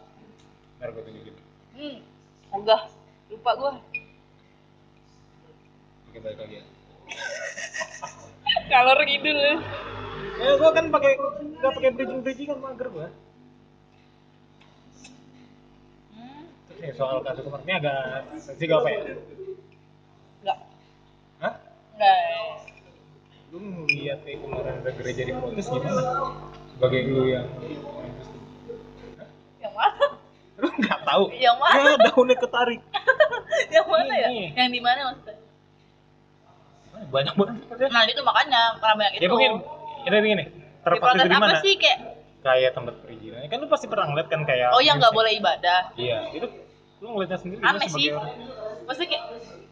[0.77, 1.35] ntar gue tunjukin.
[1.77, 1.97] Hmm
[2.57, 2.83] enggak
[3.29, 3.73] lupa gue
[6.09, 6.65] oke balik lagi ya.
[8.71, 9.39] Kalor ngidul
[10.37, 13.09] eh gua kan pakai nggak pakai bridging bridging kan mager gua.
[16.12, 16.45] Hmm.
[16.69, 18.01] Terus nih soal kasus kemarin ini agak
[18.37, 19.01] sensitif apa ya?
[20.45, 20.59] Enggak.
[21.41, 21.55] Hah?
[21.97, 22.21] enggak.
[23.49, 26.03] Lu ngeliat kayak kemarin ada gereja di protes gimana?
[26.77, 28.36] Sebagai lu yang Hah?
[30.57, 31.25] Lu nggak tahu.
[31.37, 31.81] Yang mana?
[31.85, 32.81] Ya daunnya ketarik.
[33.75, 34.29] Yang mana ya?
[34.33, 34.47] Ini.
[34.57, 35.37] yang di mana maksudnya?
[37.12, 39.23] Banyak banget ya nah itu makanya karena banyak itu.
[39.25, 39.53] ya mungkin.
[40.07, 40.45] Ya begini
[40.87, 41.59] protes di apa mana?
[41.59, 41.99] sih kayak?
[42.47, 43.42] Kayak tempat perizinan.
[43.51, 45.90] Kan lu pasti pernah ngeliat kan kayak oh yang nggak boleh ibadah.
[45.99, 46.47] Iya itu
[47.03, 48.14] lu ngeliatnya sendiri aneh sih.
[48.14, 48.31] orang.
[48.87, 49.25] Maksudnya kayak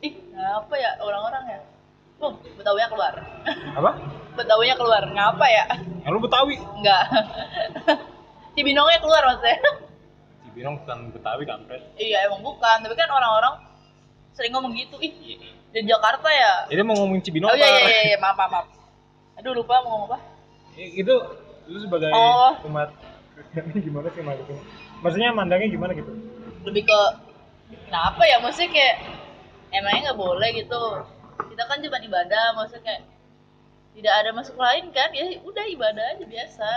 [0.03, 1.61] ih apa ya orang-orang ya?
[2.19, 3.15] Bum, betawinya keluar.
[3.79, 3.91] Apa?
[4.39, 5.03] Betawinya keluar.
[5.03, 5.65] Ngapa ya?
[6.07, 6.57] Yang lu betawi?
[6.79, 7.03] Enggak
[8.55, 9.59] Cibinongnya keluar maksudnya
[10.55, 12.77] Cibinong bukan betawi kampret iya emang bukan.
[12.87, 13.59] Tapi kan orang-orang
[14.39, 14.95] sering ngomong gitu.
[15.03, 15.11] Ih
[15.75, 16.71] di Jakarta ya?
[16.71, 18.19] Jadi mau ngomongin Cibinong oh iya iya iya, iya.
[18.23, 18.67] maaf maaf maaf.
[19.43, 20.19] Aduh lupa mau ngomong apa.
[20.79, 21.15] Itu
[21.67, 22.55] lu sebagai Oh.
[22.71, 22.95] umat
[23.83, 24.59] gimana sih maksudnya
[25.03, 26.15] maksudnya mandangnya gimana gitu?
[26.63, 27.01] Lebih ke
[27.91, 28.39] kenapa ya?
[28.39, 28.97] Maksudnya kayak
[29.75, 30.83] emangnya nggak boleh gitu?
[31.51, 33.03] Kita kan cuma ibadah maksudnya kayak
[33.99, 35.11] tidak ada masuk lain kan?
[35.11, 36.71] Ya udah ibadah aja biasa.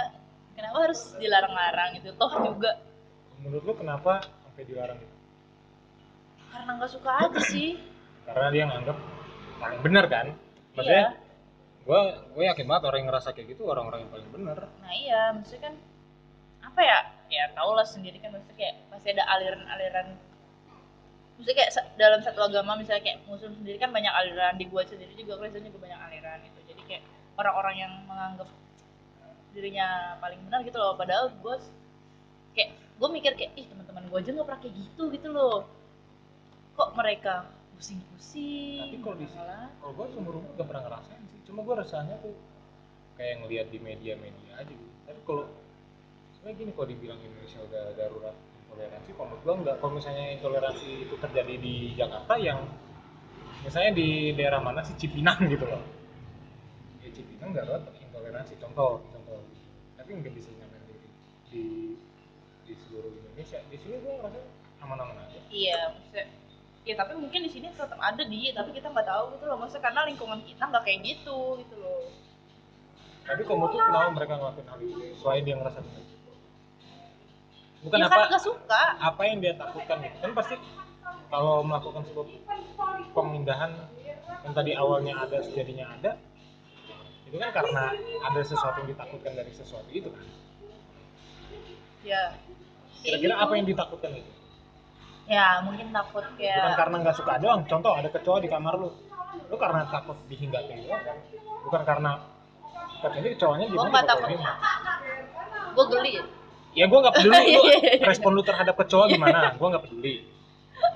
[0.58, 2.10] Kenapa harus dilarang-larang gitu?
[2.18, 2.82] Toh juga
[3.44, 5.18] menurut lu kenapa sampai dilarang gitu
[6.58, 7.78] karena nggak suka aja sih.
[8.26, 8.98] Karena dia nganggap
[9.62, 10.28] paling benar kan?
[10.74, 11.08] Maksudnya
[11.88, 12.02] gue
[12.36, 14.58] gue yakin banget orang yang ngerasa kayak gitu orang-orang yang paling benar.
[14.82, 15.74] Nah iya maksudnya kan
[16.66, 17.00] apa ya?
[17.28, 20.08] Ya tau lah sendiri kan maksudnya kayak pasti ada aliran-aliran.
[21.38, 21.72] Maksudnya kayak
[22.02, 25.68] dalam satu agama misalnya kayak muslim sendiri kan banyak aliran di gua sendiri juga Kristen
[25.70, 26.60] juga banyak aliran gitu.
[26.74, 27.04] Jadi kayak
[27.38, 28.50] orang-orang yang menganggap
[29.54, 30.98] dirinya paling benar gitu loh.
[30.98, 31.56] Padahal gue
[32.58, 35.70] kayak gue mikir kayak ih teman-teman gue aja nggak pernah kayak gitu gitu loh.
[36.78, 41.40] Kok mereka pusing-pusing Tapi kalau di kalau gue seumur umur gak pernah ngerasain sih.
[41.46, 42.34] Cuma gue rasanya tuh
[43.18, 44.96] kayak ngelihat di media-media aja gitu.
[45.06, 45.46] Tapi kalau
[46.34, 50.90] sebenarnya gini kalau dibilang Indonesia udah darurat intoleransi kalau menurut gue enggak kalau misalnya intoleransi
[51.06, 52.60] itu terjadi di Jakarta yang
[53.62, 54.98] misalnya di daerah mana sih?
[54.98, 55.82] Cipinang gitu loh.
[57.06, 59.40] Ya Cipinang darurat intoleransi contoh contoh.
[59.98, 60.98] Tapi nggak bisa nyamain di,
[61.50, 61.64] di
[62.68, 63.58] di seluruh Indonesia.
[63.72, 64.40] Di sini gue ngerasa
[64.84, 65.40] aman-aman aja.
[65.48, 66.26] Iya, maksudnya
[66.88, 69.58] ya tapi mungkin di sini tetap ada di tapi kita nggak tahu gitu loh.
[69.60, 72.04] Maksudnya karena lingkungan kita nggak kayak gitu gitu loh.
[73.28, 76.04] Tapi kamu tuh kenapa mereka ngelakuin hal itu selain dia ngerasa benar?
[77.78, 78.84] Bukan ya apa nggak suka.
[79.00, 80.18] apa yang dia takutkan gitu?
[80.24, 80.56] Kan pasti
[81.28, 82.28] kalau melakukan sebuah
[83.12, 83.72] pemindahan
[84.48, 86.12] yang tadi awalnya ada sejadinya ada
[87.28, 87.92] itu kan karena
[88.24, 90.24] ada sesuatu yang ditakutkan dari sesuatu itu kan?
[92.08, 92.40] Ya
[93.08, 94.32] kira-kira apa yang ditakutkan itu?
[95.28, 97.62] Ya mungkin takut bukan kayak karena nggak suka doang.
[97.64, 98.92] Contoh ada kecoa di kamar lu.
[99.48, 101.18] Lu karena takut dihinggapi doang kan?
[101.64, 102.12] Bukan karena
[102.98, 104.28] katanya kecoanya gue gimana nggak takut.
[105.76, 106.14] gue geli.
[106.76, 107.32] Ya gue nggak peduli.
[107.56, 108.06] Lu Iya.
[108.06, 109.56] respon lu terhadap kecoa gimana?
[109.56, 110.16] Gue nggak peduli.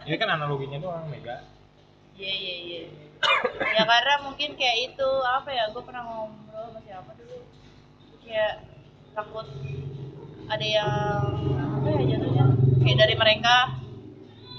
[0.07, 1.43] Ini kan analoginya doang mega.
[2.15, 2.81] Iya iya iya.
[3.77, 7.37] Ya karena mungkin kayak itu apa ya gue pernah ngobrol sama siapa dulu.
[8.23, 8.53] Kayak
[9.11, 9.47] takut
[10.47, 10.91] ada yang
[11.99, 12.45] ya jatuhnya.
[12.81, 13.55] Kayak dari mereka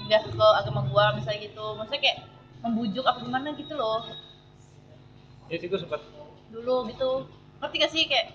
[0.03, 1.65] pindah ke agama gua misalnya gitu.
[1.79, 2.19] Maksudnya kayak
[2.63, 4.03] membujuk apa gimana gitu loh.
[5.51, 6.01] Ya sih gue sempat
[6.53, 7.27] dulu gitu.
[7.59, 8.27] Ngerti gak sih kayak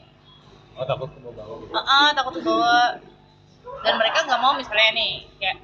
[0.79, 1.57] oh takut ke bawah.
[1.65, 3.01] Gitu ah ah, takut kebawa
[3.85, 5.59] dan mereka nggak mau misalnya nih kayak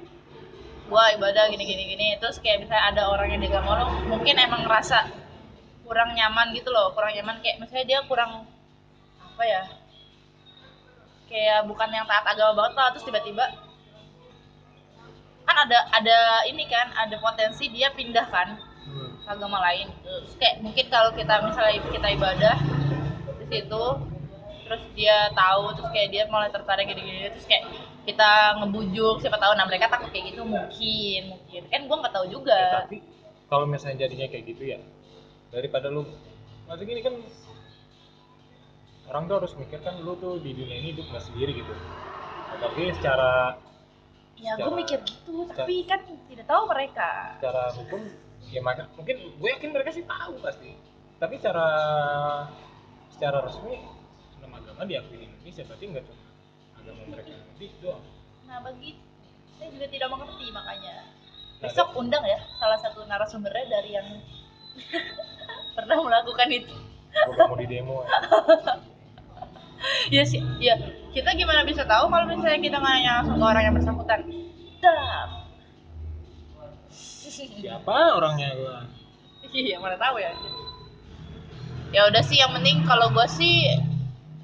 [0.89, 2.07] gua ibadah gini gini gini.
[2.17, 5.09] Terus kayak misalnya ada orang yang dia gak mau lo mungkin emang ngerasa
[5.85, 6.93] kurang nyaman gitu loh.
[6.97, 8.49] Kurang nyaman kayak misalnya dia kurang
[9.21, 9.61] apa ya
[11.25, 13.45] kayak bukan yang taat agama banget lah terus tiba-tiba
[15.45, 16.17] kan ada ada
[16.49, 18.57] ini kan ada potensi dia pindah kan
[18.89, 19.25] hmm.
[19.25, 19.93] ke agama lain.
[20.01, 22.57] Terus kayak mungkin kalau kita misalnya kita ibadah
[23.41, 23.85] di situ
[24.65, 27.69] terus dia tahu terus kayak dia mulai tertarik gini-gini terus kayak
[28.09, 29.53] kita ngebujuk siapa tahu.
[29.53, 31.61] Nah mereka takut kayak gitu mungkin mungkin.
[31.69, 32.97] Kan gua nggak tahu Ya, juga tapi
[33.45, 34.81] kalau misalnya jadinya kayak gitu ya
[35.53, 36.09] daripada lu
[36.65, 37.15] maksudnya gini kan
[39.05, 41.73] orang tuh harus mikir kan lu tuh di dunia ini hidup nggak sendiri gitu.
[41.73, 43.31] Nah, tapi secara
[44.35, 47.09] ya gue secara- mikir gitu tapi kan tidak tahu mereka.
[47.39, 48.01] secara hukum
[48.45, 50.73] ya maka mungkin gue yakin mereka sih tahu pasti.
[51.15, 51.67] Tapi secara
[53.09, 53.79] secara resmi
[54.37, 56.23] enam agama diakui di Indonesia berarti nggak cuma
[56.75, 58.03] agama mereka nanti doang.
[58.45, 59.01] Nah begitu
[59.55, 60.95] saya juga tidak mengerti makanya.
[61.55, 64.07] Besok undang ya salah satu narasumbernya dari yang
[65.75, 66.75] pernah melakukan itu.
[67.15, 68.11] Gue mau di demo ya.
[70.15, 70.75] ya sih ya.
[71.15, 74.19] Kita gimana bisa tahu kalau misalnya kita nanya langsung ke orang yang bersangkutan?
[74.83, 75.29] Dap.
[77.35, 78.75] siapa orangnya gue
[79.63, 80.31] iya mana tahu ya.
[81.95, 83.71] Ya udah sih yang penting kalau gua sih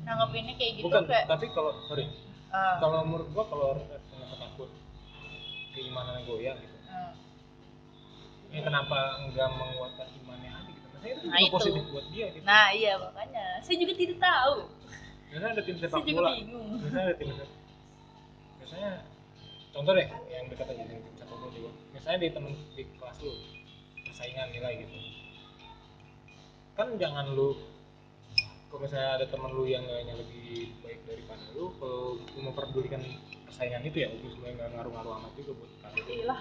[0.08, 2.08] nanggepinnya kayak gitu bukan kayak tapi kalau sorry.
[2.52, 4.70] Ah, kalau menurut gua kalau orang punya takut
[5.76, 6.78] keimanannya goyang gitu.
[6.88, 7.12] Ah.
[8.52, 10.88] ya kenapa enggak menguatkan imannya aja gitu.
[10.92, 11.54] Maksudnya itu Nah, itu.
[11.56, 12.44] positif buat dia gitu.
[12.48, 13.46] Nah iya makanya.
[13.64, 14.56] Saya juga tidak tahu
[15.32, 16.32] misalnya ada tim sepak bola.
[16.84, 17.60] misalnya ada tim sepak
[18.60, 18.92] misalnya
[19.72, 21.72] contoh deh yang dekat aja dengan tim sepak bola juga.
[21.96, 23.34] Misalnya di temen di kelas lu
[24.12, 24.96] persaingan nilai gitu.
[26.76, 27.56] Kan jangan lu
[28.68, 33.00] kalau misalnya ada temen lu yang nilainya lebih baik daripada lu kalau lu memperdulikan
[33.48, 35.72] persaingan itu ya itu sebenarnya nggak ngaruh-ngaruh amat juga buat.
[35.96, 36.40] Iyalah.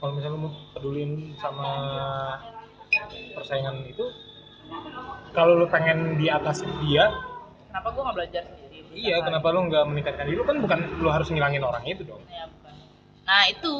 [0.00, 1.70] kalau misalnya lu mau pedulin sama
[3.32, 4.04] persaingan itu
[5.32, 7.31] kalau lu pengen di atas dia
[7.72, 8.84] kenapa gua nggak belajar sendiri?
[8.92, 10.36] Iya kenapa lu nggak meningkatkan diri?
[10.36, 12.20] Lu kan bukan lu harus ngilangin orang itu dong.
[12.28, 12.74] Ya bukan.
[13.24, 13.74] Nah itu.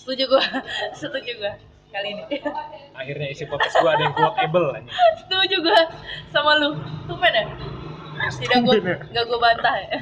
[0.00, 0.44] Setuju gua.
[1.00, 1.52] Setuju gua
[1.92, 2.24] kali ini.
[3.00, 4.88] Akhirnya isi podcast gua ada yang quotable aja
[5.20, 5.80] setuju gua
[6.32, 6.72] sama lu.
[7.04, 7.44] Tumben ya?
[8.32, 8.96] Tidak gue ya.
[8.96, 9.98] nggak gue bantah ya?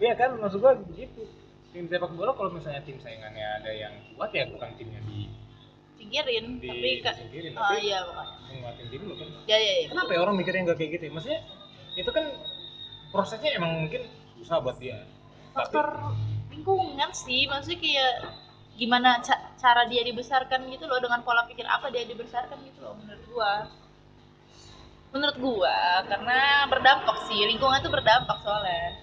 [0.00, 1.28] Iya kan maksud gua begitu.
[1.76, 5.28] Tim sepak bola kalau misalnya tim saingannya ada yang kuat ya bukan timnya di
[6.06, 9.28] singkirin di tapi kan disingkirin, oh tapi iya makanya menguatin tim lu kan.
[9.50, 11.04] ya ya ya Kenapa ya orang mikirnya nggak kayak gitu?
[11.06, 11.12] ya?
[11.18, 11.40] Maksudnya
[11.98, 12.24] itu kan
[13.10, 14.02] prosesnya emang mungkin
[14.38, 15.02] susah buat dia.
[15.02, 15.86] Tapi faktor
[16.54, 18.12] lingkungan sih maksudnya kayak
[18.76, 22.92] gimana ca- cara dia dibesarkan gitu loh dengan pola pikir apa dia dibesarkan gitu loh
[23.00, 23.52] menurut gua
[25.16, 29.00] menurut gua karena berdampak sih lingkungan tuh berdampak soalnya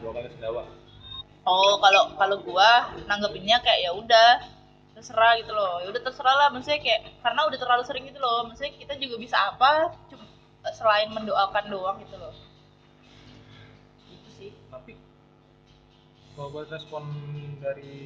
[0.00, 0.64] dua kali sendawa.
[1.50, 4.28] Oh kalau kalau gua nanggepinnya kayak ya udah
[4.94, 5.82] terserah gitu loh.
[5.82, 8.46] Ya udah terserah lah maksudnya kayak karena udah terlalu sering gitu loh.
[8.46, 10.24] Maksudnya kita juga bisa apa cuma
[10.70, 12.34] selain mendoakan doang gitu loh.
[14.06, 14.50] Itu sih.
[14.70, 14.94] Tapi
[16.38, 17.04] kalau buat respon
[17.58, 17.98] dari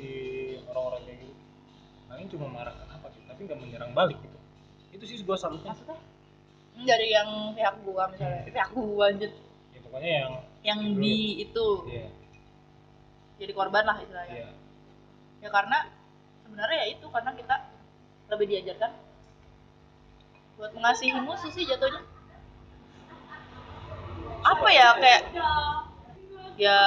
[0.64, 1.34] orang-orang kayak gitu,
[2.08, 3.20] paling cuma marah apa sih?
[3.28, 4.38] Tapi nggak menyerang balik gitu.
[4.96, 5.76] Itu sih gua salutnya.
[5.76, 5.98] maksudnya?
[6.74, 8.42] Hmm, dari yang pihak gua misalnya.
[8.48, 9.30] Pihak gua anjir.
[9.74, 10.32] Ya, pokoknya yang
[10.64, 11.66] yang di itu.
[11.92, 12.23] Iya
[13.38, 14.34] jadi korban lah istilahnya.
[14.34, 14.50] Iya.
[15.42, 15.78] Ya karena
[16.46, 17.56] sebenarnya ya itu karena kita
[18.30, 18.92] lebih diajarkan
[20.54, 22.00] buat mengasihi musuh sih jatuhnya.
[24.44, 25.22] Apa ya kayak
[26.54, 26.78] ya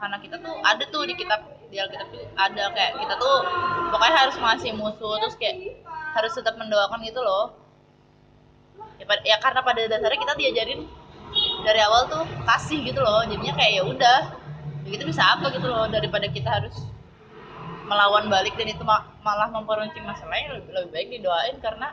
[0.00, 3.36] karena kita tuh ada tuh di kitab di Alkitab tuh ada kayak kita tuh
[3.92, 5.82] pokoknya harus mengasihi musuh terus kayak
[6.16, 7.52] harus tetap mendoakan gitu loh.
[8.96, 10.80] Ya, ya karena pada dasarnya kita diajarin
[11.68, 14.18] dari awal tuh kasih gitu loh jadinya kayak ya udah
[14.86, 16.76] ya kita bisa apa gitu loh daripada kita harus
[17.86, 21.88] melawan balik dan itu ma- malah memperuncing masalahnya lebih, lebih baik didoain karena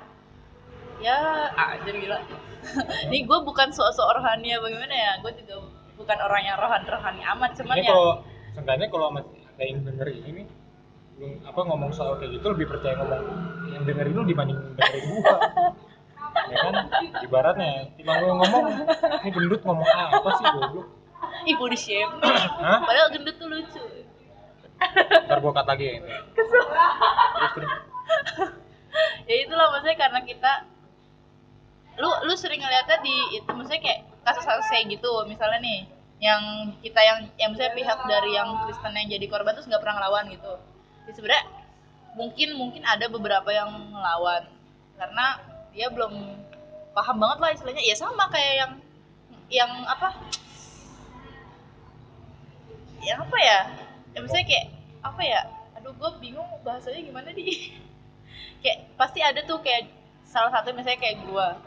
[1.02, 1.18] ya
[1.54, 2.18] ajar gila.
[3.10, 5.56] Ini gue bukan sok-sok rohani ya bagaimana ya gue juga
[5.98, 8.14] bukan orang yang rohani rohani amat cuman ini ya kalau
[8.56, 9.20] seenggaknya kalau sama
[9.58, 10.44] kayak yang denger ini
[11.14, 13.24] belum apa ngomong soal kayak gitu lebih percaya ngomong
[13.70, 15.38] yang dengerin lu dibanding dengerin gua.
[16.50, 16.74] Ya kan?
[17.22, 18.64] Ibaratnya timbang lu ngomong
[19.22, 20.88] ini gendut ngomong apa sih goblok
[21.50, 22.14] ih body shame
[22.62, 23.84] padahal gendut tuh lucu.
[25.28, 26.10] Ntar gua kata lagi ya ini.
[26.36, 26.50] Terus
[27.56, 27.72] terus.
[29.26, 30.70] Ya itulah maksudnya karena kita
[31.98, 35.10] lu lu sering ngeliatnya di itu maksudnya kayak kasus-kasus kayak gitu.
[35.26, 35.80] Misalnya nih
[36.22, 36.42] yang
[36.80, 40.30] kita yang yang misalnya pihak dari yang Kristen yang jadi korban terus nggak pernah ngelawan
[40.30, 40.54] gitu.
[41.10, 41.46] Ya sebenarnya
[42.14, 44.44] mungkin mungkin ada beberapa yang ngelawan.
[44.94, 45.26] Karena
[45.74, 46.14] dia belum
[46.94, 47.84] paham banget lah istilahnya.
[47.84, 48.72] Ya sama kayak yang
[49.50, 50.14] yang apa
[53.04, 53.60] yang apa ya?
[54.16, 54.68] Ya misalnya kayak
[55.04, 55.42] apa ya?
[55.80, 57.46] Aduh gue bingung bahasanya gimana di
[58.64, 59.92] kayak pasti ada tuh kayak
[60.24, 61.60] salah satu misalnya kayak gua.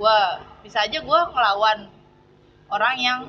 [0.00, 1.92] Gua bisa aja gua ngelawan
[2.72, 3.20] orang yang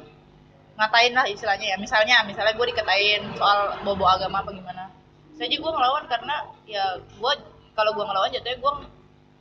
[0.80, 1.78] ngatain lah istilahnya ya.
[1.78, 4.90] Misalnya misalnya gue dikatain soal bobo agama apa gimana.
[5.30, 6.36] Bisa aja gue ngelawan karena
[6.66, 7.34] ya gue
[7.78, 8.74] kalau gue ngelawan jatuhnya gue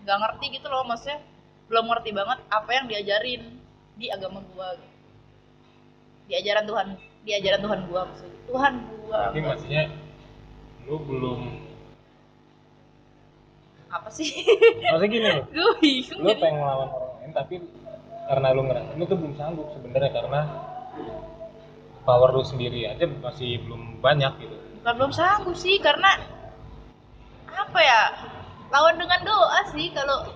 [0.05, 0.85] nggak ngerti gitu loh.
[0.85, 1.25] Maksudnya
[1.70, 3.42] belum ngerti banget apa yang diajarin
[3.96, 4.68] di agama gue
[6.29, 6.88] di ajaran Tuhan
[7.23, 8.41] di ajaran Tuhan gue maksudnya.
[8.51, 9.83] Tuhan gue tapi maksudnya
[10.87, 11.41] lu belum
[13.93, 14.31] apa sih?
[14.89, 15.45] Maksudnya gini loh.
[15.53, 16.41] Gue bingung lu jadi.
[16.41, 17.55] pengen ngelawan orang lain tapi
[18.27, 20.41] karena lu ngerasa lu tuh belum sanggup sebenarnya karena
[22.03, 24.57] power lu sendiri aja masih belum banyak gitu.
[24.83, 26.19] Bukan belum sanggup sih karena
[27.53, 28.03] apa ya?
[28.73, 30.33] Lawan dengan doa sih kalau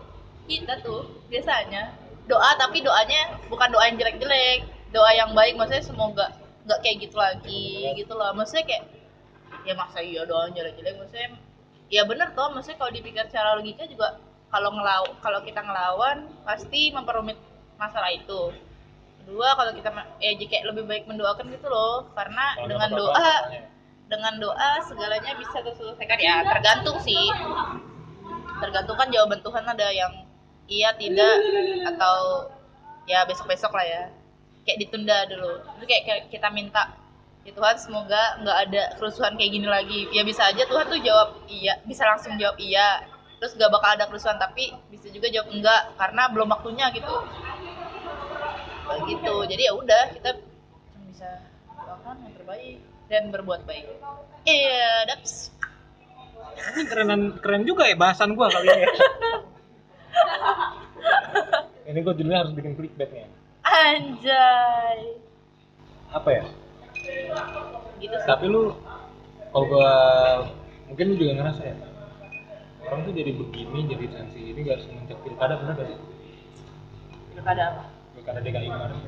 [0.47, 1.91] kita tuh biasanya.
[2.27, 4.69] Doa tapi doanya bukan doa yang jelek-jelek.
[4.95, 6.27] Doa yang baik maksudnya semoga
[6.67, 8.35] nggak kayak gitu lagi gitu loh.
[8.35, 8.85] Maksudnya kayak
[9.63, 10.99] ya masa iya doa yang jelek-jelek.
[10.99, 11.29] Maksudnya
[11.89, 12.51] ya bener toh.
[12.51, 14.19] Maksudnya kalau dipikir secara logika juga
[14.51, 17.39] kalau ngelaw kalau kita ngelawan pasti memperumit
[17.79, 18.51] masalah itu.
[19.23, 19.91] Kedua kalau kita
[20.23, 22.11] eh jika lebih baik mendoakan gitu loh.
[22.19, 23.59] Karena Kalau dengan doa apa-apa,
[24.11, 26.19] dengan doa segalanya bisa terselesaikan.
[26.19, 27.31] Ya tergantung sih.
[28.59, 30.13] Tergantung kan jawaban Tuhan ada yang
[30.67, 31.35] iya tidak
[31.95, 32.51] atau
[33.07, 34.05] ya besok besok lah ya
[34.67, 35.63] kayak ditunda dulu.
[35.79, 36.91] Itu kayak, kayak kita minta
[37.47, 40.11] ya Tuhan semoga nggak ada kerusuhan kayak gini lagi.
[40.11, 44.09] Ya bisa aja Tuhan tuh jawab iya bisa langsung jawab iya terus gak bakal ada
[44.09, 47.15] kerusuhan tapi bisa juga jawab enggak karena belum waktunya gitu.
[48.91, 50.31] Begitu jadi ya udah kita
[50.91, 51.29] cuma bisa
[51.71, 53.87] doakan yang terbaik dan berbuat baik.
[54.43, 55.55] Iya daps.
[56.57, 58.91] Ini keren keren juga ya bahasan gua kali ya.
[61.87, 63.36] Ini gua judulnya harus bikin clickbait nih
[63.67, 65.01] anjay.
[66.15, 66.45] Apa ya?
[67.99, 68.29] Gitu sih.
[68.29, 68.73] Tapi lu
[69.51, 69.93] kalau gua
[70.87, 71.77] mungkin lu juga ngerasa ya
[72.87, 75.99] orang tuh jadi begini jadi sensi ini gak semenjak pilkada bener gak sih?
[77.35, 77.85] Pilkada apa?
[78.15, 78.99] Pilkada DKI kemarin.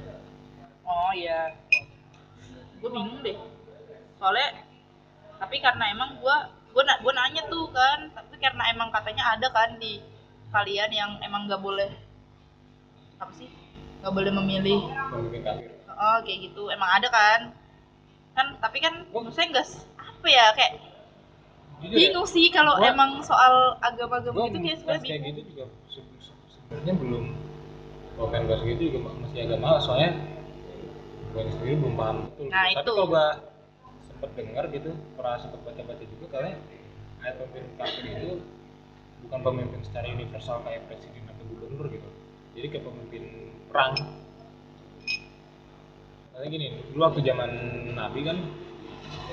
[0.83, 1.55] Oh iya.
[2.83, 3.39] Gue bingung deh.
[4.19, 4.67] Soalnya
[5.39, 6.37] tapi karena emang gue
[6.75, 10.03] gue gue nanya tuh kan tapi karena emang katanya ada kan di
[10.51, 11.91] kalian yang emang nggak boleh
[13.23, 13.51] apa sih
[14.01, 14.81] nggak boleh memilih.
[15.11, 16.63] Pemimpin kafir oh kayak gitu.
[16.71, 17.41] Emang ada kan?
[18.39, 19.67] Kan tapi kan maksudnya enggak
[19.99, 20.73] apa ya kayak
[21.79, 26.07] Jujur ya, bingung sih kalau emang soal agama-agama gitu kayak sebenarnya kayak gitu juga se-
[26.19, 27.25] se- sebenarnya belum
[28.19, 30.11] kalau pengen bahas gitu juga ma- masih agak malas soalnya
[31.29, 32.17] gue sendiri belum paham.
[32.35, 32.47] Betul.
[32.51, 32.91] Nah, tapi itu.
[32.99, 33.27] kalau gue
[34.11, 36.57] sempet dengar gitu pernah sempet baca-baca juga katanya
[37.23, 38.31] ayat pemimpin kafir itu
[39.23, 42.09] bukan pemimpin secara universal kayak presiden atau gubernur gitu.
[42.59, 43.25] Jadi kayak pemimpin
[43.69, 43.93] perang.
[46.33, 47.51] Karena gini, dulu waktu zaman
[47.93, 48.39] Nabi kan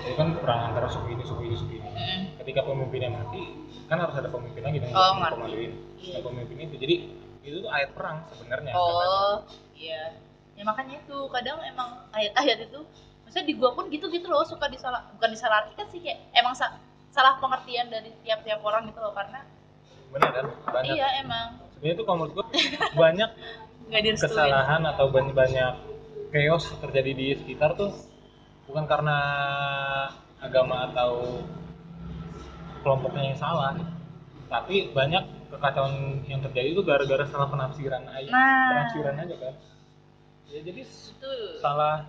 [0.01, 2.21] itu kan perang antara suku ini, suku ini, suku ini Mm.
[2.37, 3.41] ketika pemimpinnya mati
[3.87, 5.71] kan harus ada pemimpin lagi dong Oh, komandoin.
[6.05, 6.75] Nah, pemimpin itu.
[6.75, 6.95] Jadi
[7.41, 8.73] itu tuh ayat perang sebenarnya.
[8.73, 9.41] Oh
[9.73, 10.11] iya.
[10.53, 11.17] Ya makanya itu.
[11.29, 12.81] Kadang emang ayat-ayat itu
[13.21, 16.77] maksudnya di gua pun gitu gitu loh suka disalah bukan disalahartikan sih kayak emang sa-
[17.09, 19.41] salah pengertian dari tiap-tiap orang gitu loh karena
[20.11, 20.45] bener kan?
[20.69, 20.93] Banyak.
[20.93, 21.47] Iya emang.
[21.73, 22.45] Sebenarnya tuh kalau menurut gua
[22.93, 23.29] banyak
[23.91, 25.73] kesalahan atau banyak banyak
[26.33, 27.93] chaos terjadi di sekitar tuh
[28.65, 29.17] bukan karena
[30.41, 31.41] agama atau
[32.81, 33.73] kelompoknya yang salah
[34.49, 38.69] tapi banyak kekacauan yang terjadi itu gara-gara salah penafsiran aja Nah.
[38.73, 39.55] penafsiran aja kan.
[40.45, 42.05] Ya jadi itu salah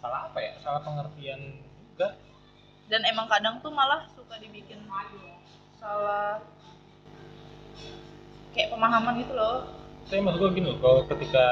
[0.00, 0.52] salah apa ya?
[0.64, 1.60] Salah pengertian
[1.92, 2.16] juga.
[2.86, 4.80] Dan emang kadang tuh malah suka dibikin
[5.76, 6.40] salah
[8.56, 9.68] kayak pemahaman gitu loh
[10.06, 11.46] saya maksud gue gini loh kalau ketika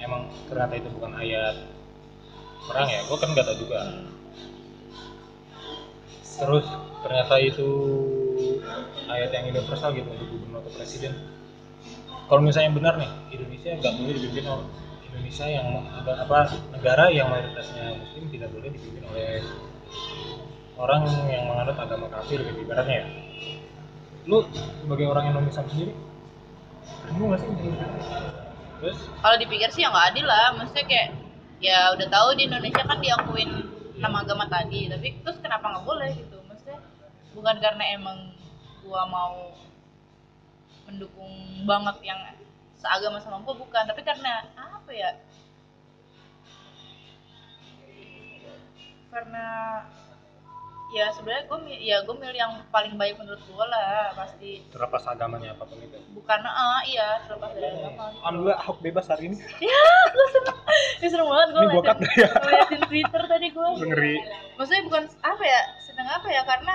[0.00, 1.68] emang ternyata itu bukan ayat
[2.64, 3.80] perang ya gue kan nggak tahu juga.
[6.40, 6.64] Terus
[7.04, 7.68] ternyata itu
[9.04, 11.12] ayat yang universal gitu untuk gubernur atau presiden.
[12.24, 14.66] Kalau misalnya benar nih Indonesia nggak boleh dipimpin oleh
[15.10, 16.38] Indonesia yang apa, apa
[16.72, 19.44] negara yang mayoritasnya muslim tidak boleh dipimpin oleh
[20.80, 23.06] orang yang menganut agama kafir gitu ibaratnya ya.
[24.24, 24.48] Lu
[24.80, 25.92] sebagai orang Indonesia sendiri
[28.80, 28.98] terus?
[29.20, 30.56] Kalau dipikir sih ya nggak adil lah.
[30.56, 31.08] Maksudnya kayak
[31.60, 33.50] ya udah tahu di Indonesia kan diakuin
[34.00, 34.88] nama agama tadi.
[34.88, 36.40] Tapi terus kenapa nggak boleh gitu?
[36.48, 36.80] Maksudnya
[37.36, 38.18] bukan karena emang
[38.80, 39.52] gua mau
[40.88, 42.20] mendukung banget yang
[42.80, 43.84] seagama sama gua bukan.
[43.84, 45.10] Tapi karena apa ya?
[49.10, 49.46] Karena
[50.90, 54.66] ya sebenarnya gue ya gue milih yang paling baik menurut gue lah pasti.
[54.74, 55.98] Terlepas agamanya apa pun itu.
[56.14, 58.10] Bukan ah iya terlepas dari agama.
[58.22, 59.36] Alhamdulillah Ahok bebas hari ini.
[59.70, 60.58] Ya gue seneng.
[60.98, 62.28] Ya seneng banget gue Ini gak ya?
[62.42, 64.16] ngeliatin twitter tadi gue ngeri.
[64.58, 66.74] Maksudnya bukan apa ya seneng apa ya karena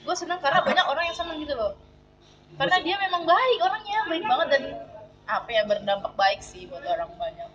[0.00, 1.72] gue seneng karena banyak orang yang seneng gitu loh.
[2.56, 4.62] Karena dia memang baik orangnya baik banget dan
[5.30, 7.48] apa ya berdampak baik sih buat orang banyak.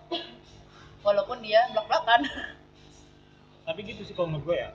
[1.02, 2.22] Walaupun dia belak belakan
[3.66, 4.70] tapi gitu sih kalau menurut gue ya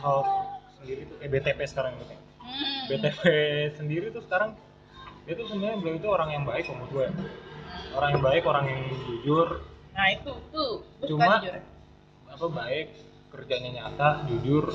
[0.00, 0.26] Ahok
[0.80, 2.12] sendiri tuh eh BTP sekarang gitu.
[2.12, 2.18] Ya.
[2.18, 2.80] hmm.
[2.88, 3.20] BTP
[3.78, 4.56] sendiri tuh sekarang
[5.22, 7.04] dia tuh sebenarnya beliau itu orang yang baik menurut gue.
[7.06, 7.12] Ya.
[7.92, 9.48] orang yang baik orang yang jujur.
[9.92, 10.72] Nah itu tuh
[11.06, 11.54] Cuma- jujur?
[12.32, 12.86] apa baik
[13.30, 14.72] kerjanya nyata jujur.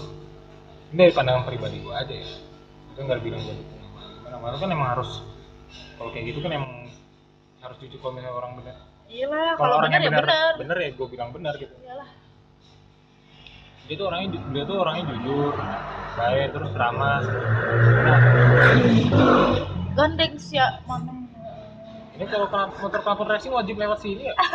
[0.94, 2.30] Ini dari pandangan pribadi gue aja ya.
[2.94, 5.12] Itu nggak bilang gue sama gimana malah kan emang harus
[5.98, 6.74] kalau kayak gitu kan emang
[7.60, 8.76] harus jujur kalau misalnya orang benar
[9.08, 11.74] iyalah kalau kalau orangnya benar ya benar benar benar ya gue bilang benar gitu.
[11.82, 12.10] Iyalah
[13.88, 15.54] dia tuh orangnya dia tuh orangnya jujur
[16.20, 17.24] baik terus ramah
[18.04, 18.20] nah
[19.96, 20.68] gandeng sih ya
[22.18, 22.50] ini kalau
[22.82, 24.36] motor knalpot racing wajib lewat sini ya?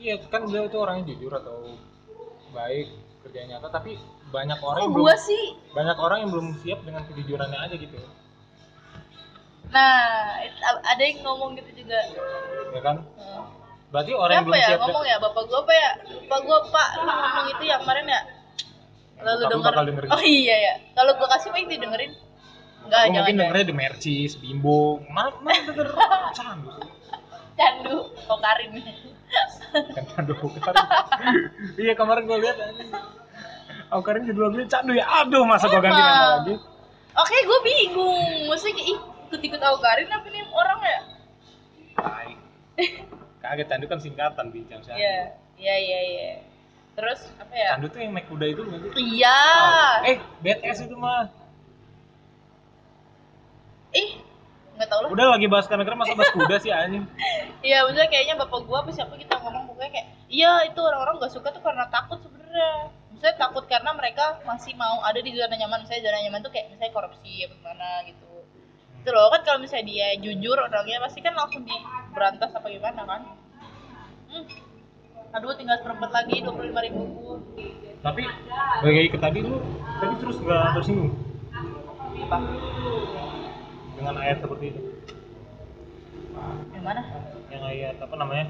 [0.00, 1.76] Iya kan beliau itu orangnya jujur atau
[2.56, 2.88] baik
[3.20, 4.00] kerjanya nyata tapi
[4.32, 5.44] banyak orang kok yang gua belum sih?
[5.76, 8.00] banyak orang yang belum siap dengan kejujurannya aja gitu.
[9.68, 10.00] Nah
[10.64, 12.00] ada yang ngomong gitu juga.
[12.72, 13.04] Ya kan?
[13.20, 13.59] Hmm.
[13.90, 14.68] Berarti orang yang belum ya?
[14.70, 15.90] siap ngomong ya bapak gua apa ya?
[16.06, 18.20] Bapak gua pak lu ngomong itu yang kemarin ya?
[19.20, 19.72] Lalu denger
[20.08, 22.12] oh iya ya kalau gua kasih paling didengerin.
[22.80, 25.88] Enggak jangan mungkin dengernya The Mercis, Bimbo, mana mana denger.
[26.38, 26.72] Candu.
[27.60, 27.96] Candu.
[28.30, 28.70] Oh Karin.
[29.70, 30.74] Kan candu bukan.
[31.82, 32.90] iya kemarin gua lihat anjing.
[33.90, 35.04] Aku Karin judul lagunya candu ya.
[35.22, 36.54] Aduh, masa gua ganti nama lagi.
[37.14, 38.48] oke gua bingung.
[38.48, 41.00] Maksudnya ikut-ikut aku Karin apa nih orang ya.
[43.50, 44.94] Kaget candu kan singkatan bincang sih.
[44.94, 46.30] iya iya iya iya
[46.90, 48.90] terus apa ya Candu tuh yang naik kuda itu nggak sih?
[49.16, 49.40] iya
[50.04, 51.26] Eh, BTS itu mah.
[53.92, 54.10] ih
[54.76, 57.04] nggak tahu lah Udah lagi bahas negara masa bahas kuda sih anjing.
[57.60, 61.28] Iya, maksudnya kayaknya bapak gua apa siapa kita ngomong pokoknya kayak iya itu orang-orang gak
[61.28, 62.88] suka tuh karena takut sebenarnya.
[63.12, 65.84] Misalnya takut karena mereka masih mau ada di zona nyaman.
[65.84, 68.28] Misalnya zona nyaman tuh kayak misalnya korupsi apa gimana gitu.
[68.96, 73.20] Itu loh kan kalau misalnya dia jujur orangnya pasti kan langsung diberantas apa gimana kan.
[74.30, 74.46] Hmm.
[75.34, 77.02] Aduh tinggal seperempat lagi dua puluh lima ribu.
[78.00, 78.22] Tapi
[78.80, 79.58] bagi ke tadi lu
[79.98, 81.12] tadi terus nggak tersinggung
[83.98, 84.80] dengan ayat seperti itu.
[86.70, 87.02] Yang mana?
[87.50, 88.46] yang ayat apa namanya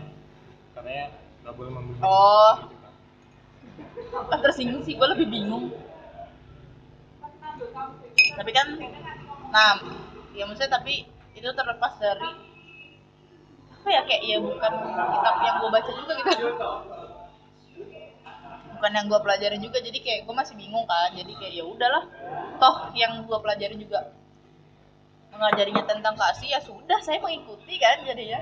[0.76, 1.06] katanya
[1.40, 2.54] nggak boleh membunuh Oh.
[4.28, 5.72] Ah, tersinggung sih, gue lebih bingung.
[8.36, 8.76] Tapi kan,
[9.48, 9.80] nah,
[10.36, 12.28] ya maksudnya tapi itu terlepas dari
[13.80, 16.46] apa ya kayak ya bukan kitab yang gue baca juga gitu.
[18.76, 21.12] Bukan yang gue pelajarin juga, jadi kayak gue masih bingung kan.
[21.12, 22.04] Jadi kayak ya udahlah,
[22.60, 24.12] toh yang gue pelajarin juga
[25.32, 28.40] mengajarinya tentang kasih ya sudah saya mengikuti kan jadinya.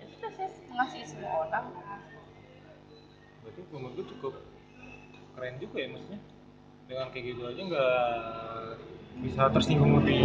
[0.00, 1.66] Ya sudah saya mengasihi semua orang.
[3.46, 4.34] berarti menurut gue cukup
[5.38, 6.20] keren juga ya maksudnya
[6.90, 7.96] dengan kayak gitu aja nggak
[9.24, 10.20] bisa tersinggung lebih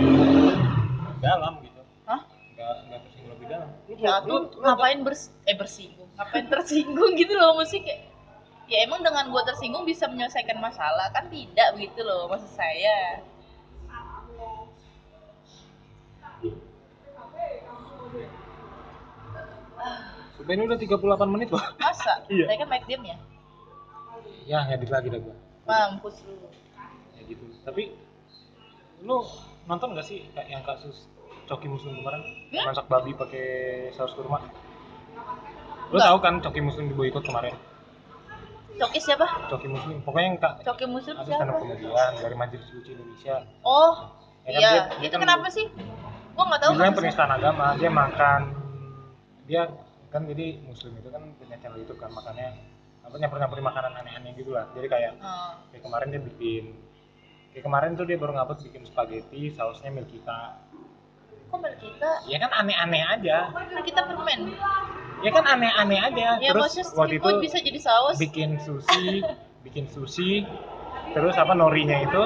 [1.24, 1.71] dalam gitu
[3.60, 6.10] Lu- ya lu- tuh lu- ngapain bers eh bersinggung?
[6.16, 8.02] Ngapain tersinggung gitu loh mesti kayak
[8.72, 11.12] ya emang dengan gua tersinggung bisa menyelesaikan masalah?
[11.12, 13.20] Kan tidak begitu loh maksud saya.
[20.38, 22.22] Sumpah ini udah 38 menit loh masa?
[22.32, 22.46] Iya.
[22.50, 23.18] saya kan baik diam ya
[24.50, 25.36] ya ngedit lagi dah gua.
[25.70, 26.34] Mampus lu.
[27.14, 27.46] Ya gitu.
[27.62, 27.94] Tapi
[29.06, 29.22] lu
[29.70, 31.06] nonton gak sih kayak yang kasus
[31.52, 32.22] coki muslim kemarin.
[32.50, 32.64] Ya.
[32.64, 33.46] masak babi pakai
[33.92, 34.40] saus kurma.
[34.40, 34.48] Lu
[35.94, 36.08] Enggak.
[36.08, 37.56] tahu kan coki muslim diboikot kemarin?
[38.74, 39.28] Coki siapa?
[39.46, 43.36] Coki muslim pokoknya yang kak coki muslim ada siapa up komedian dari majelis lucu Indonesia.
[43.62, 43.94] Oh
[44.42, 44.70] Ya kan, iya.
[44.72, 45.66] dia- dia itu kan- kenapa sih?
[46.32, 46.72] Gua nggak tahu.
[46.74, 48.42] Dia penistaan agama dia makan.
[49.46, 49.62] Dia
[50.08, 52.48] kan jadi muslim itu kan punya channel YouTube kan makannya
[53.02, 54.66] apa nyampur nyampurin makanan aneh-aneh gitu lah.
[54.72, 55.52] Jadi kayak Oh.
[55.70, 56.66] kayak kemarin dia bikin
[57.52, 60.56] kayak kemarin tuh dia baru ngupload bikin spaghetti sausnya milk kita
[61.52, 62.12] kok menurut kita.
[62.32, 63.38] Ya kan aneh-aneh aja.
[63.84, 64.56] Kita permen.
[65.22, 66.28] Ya kan aneh-aneh aja.
[66.40, 68.16] Ya terus waktu itu bisa jadi saus.
[68.18, 69.22] bikin sushi
[69.62, 70.48] bikin sushi
[71.14, 72.22] terus apa norinya itu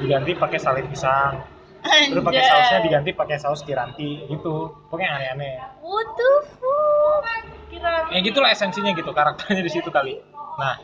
[0.00, 1.42] diganti pakai salad pisang.
[1.82, 2.52] Terus pakai Anjay.
[2.54, 4.70] sausnya diganti pakai saus kiranti gitu.
[4.86, 5.54] Pokoknya aneh-aneh.
[5.82, 6.30] What the
[6.62, 7.44] fuck?
[7.68, 10.22] Kira ya gitulah esensinya gitu karakternya di situ kali.
[10.56, 10.78] Nah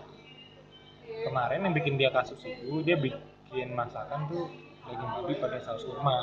[1.22, 4.51] kemarin yang bikin dia kasus itu dia bikin masakan tuh
[4.89, 6.16] daging babi pakai saus kurma.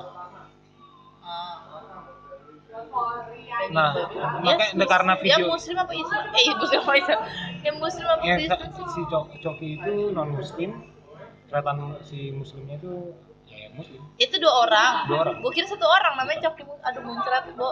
[3.68, 3.90] Nah,
[4.38, 6.24] makanya karena Yang video- muslim apa Islam?
[6.30, 7.20] Eh, muslim apa Islam?
[7.64, 8.86] Yang muslim apa yang Kristen sih?
[8.94, 10.70] si Cok- coki itu non muslim
[11.46, 12.94] kelihatan si muslimnya itu
[13.48, 14.94] ya muslim Itu dua orang.
[15.08, 15.36] Dua orang.
[15.40, 16.62] Gue kira satu orang namanya Coki.
[16.84, 17.70] Aduh muncrat, Bo.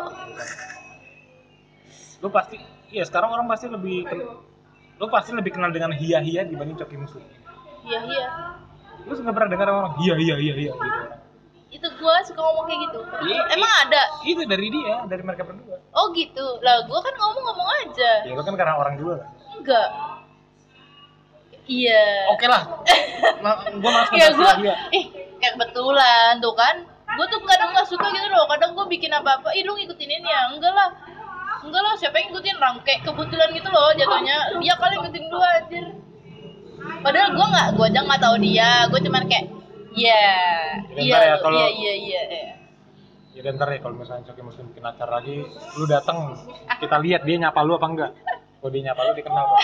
[2.18, 2.56] lu pasti
[2.88, 4.08] iya sekarang orang pasti lebih
[4.96, 7.20] lu pasti lebih kenal dengan hia hia dibanding coki muslim
[7.84, 8.28] Iya, iya.
[9.04, 11.23] lu nggak pernah dengar orang hia hia hia hia gitu Itu
[12.04, 13.00] gue suka ngomong kayak gitu.
[13.24, 14.02] Iya, Emang ada?
[14.22, 15.80] itu dari dia dari mereka berdua.
[15.92, 16.60] Oh gitu.
[16.60, 18.12] Lah, gue kan ngomong-ngomong aja.
[18.22, 19.30] ya kan karena orang juga kan?
[19.56, 19.88] Enggak.
[21.64, 22.04] Iya.
[22.30, 22.64] oke lah.
[23.40, 24.76] Ma- gua malas ya ngebahas gue dia.
[24.92, 25.06] ih
[25.40, 26.76] kayak kebetulan tuh kan.
[27.14, 28.44] Gue tuh kadang nggak suka gitu loh.
[28.52, 30.52] Kadang gue bikin apa apa ih lu ngikutin ini ya?
[30.52, 30.90] Enggak lah.
[31.64, 32.56] Enggak lah siapa yang ngikutin?
[32.60, 34.38] Orang kayak kebetulan gitu loh jatuhnya.
[34.60, 35.86] Dia kali ngikutin gue anjir.
[37.00, 38.72] Padahal gue nggak gue aja nggak tahu dia.
[38.92, 39.46] Gue cuman kayak
[39.96, 40.24] iya.
[40.94, 42.54] Ya, iya ntar ya, iya iya iya iya.
[43.34, 45.36] ya dan ntar ya kalau misalnya coki muslim bikin acara lagi
[45.78, 46.38] lu datang
[46.78, 48.12] kita lihat dia nyapa lu apa enggak.
[48.62, 49.62] Kalau dia nyapa lu dikenal kok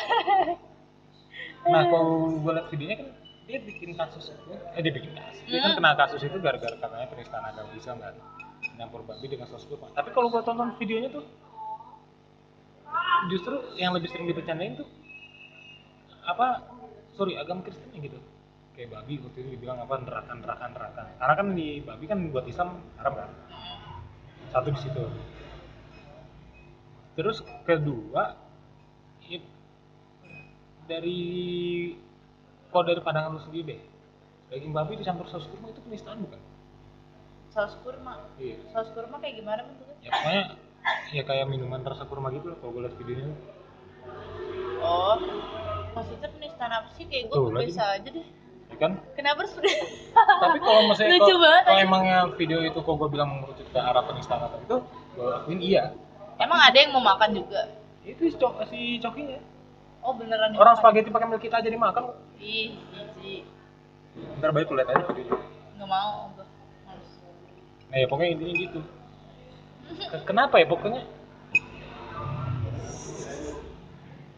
[1.70, 3.08] nah kalau gue liat videonya kan
[3.46, 5.38] dia bikin kasus itu eh dia bikin kasus.
[5.46, 5.78] Dia kan Hmm.
[5.82, 8.14] kena kasus itu gara-gara katanya penistaan agama bisa nggak
[8.80, 11.26] nyampur babi dengan saus kurma tapi kalau gue tonton videonya tuh
[13.28, 14.88] justru yang lebih sering dibercandain tuh
[16.24, 16.64] apa
[17.16, 18.16] sorry agama Kristen gitu
[18.80, 21.02] kayak babi waktu itu dibilang apa neraka neraka neraka.
[21.20, 23.30] Karena kan di babi kan buat Islam haram kan?
[24.56, 25.04] Satu di situ.
[27.20, 28.40] Terus kedua
[29.28, 29.44] it,
[30.88, 31.20] dari
[32.72, 33.82] kalau dari pandangan lu sendiri deh
[34.48, 36.40] daging babi dicampur saus kurma itu penistaan bukan?
[37.52, 38.32] Saus kurma?
[38.40, 38.64] Iya.
[38.72, 40.44] Saus kurma kayak gimana bentuknya ya pokoknya
[41.12, 43.36] ya kayak minuman rasa kurma gitu loh kalau gue liat videonya.
[44.80, 45.20] Oh
[45.92, 47.04] maksudnya penistaan apa sih?
[47.12, 48.39] Kayak gue biasa aja deh
[48.80, 49.54] kan kenapa harus
[50.44, 53.80] tapi kalau misalnya Lucu kalau, banget, kalau emangnya video itu kok gue bilang mengerucut ke
[53.80, 54.78] arah penistaan atau itu
[55.20, 55.86] gue akuin iya.
[56.40, 57.68] Emang ada yang mau makan juga?
[58.08, 59.44] Itu si, cok, si cokinya
[60.00, 60.80] oh beneran orang dimakan?
[60.80, 63.44] spaghetti pakai milk kita aja dimakan ih jijik.
[64.40, 65.48] Ntar baik lihat aja videonya
[65.80, 66.46] nggak mau gue
[66.84, 67.12] Males.
[67.88, 68.80] nah ya pokoknya intinya gitu.
[70.12, 71.02] Ke- kenapa ya pokoknya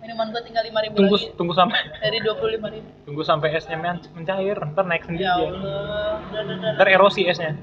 [0.02, 1.38] minuman gue tinggal lima ribu tunggu lagi.
[1.38, 2.90] tunggu sampai dari dua puluh lima ribu.
[3.06, 5.52] Tunggu sampai esnya men- mencair ntar naik sendiri ya allah.
[5.54, 6.72] Udah, udah.
[6.76, 7.54] ntar erosi esnya.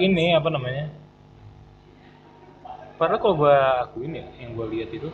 [0.00, 0.88] Ini apa namanya?
[2.96, 5.08] Padahal kalau gue akuin ya yang gue lihat itu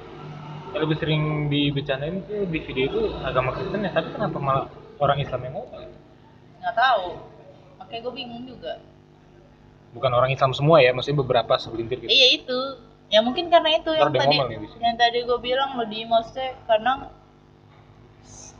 [0.74, 4.66] yang lebih sering dibicarain itu di video itu agama Kristen ya tapi kenapa malah
[4.98, 5.82] orang Islam yang ngomong?
[5.82, 5.90] Ya?
[6.62, 7.06] nggak tahu.
[7.78, 8.72] Makanya gue bingung juga.
[9.94, 12.10] Bukan orang Islam semua ya maksudnya beberapa segelintir gitu.
[12.10, 12.58] Iya itu
[13.06, 14.82] ya mungkin karena itu yang Ntar dia tadi di sini.
[14.82, 16.92] yang tadi gue bilang lebih maksudnya karena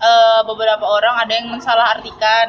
[0.00, 2.48] eh, beberapa orang ada yang mensalah artikan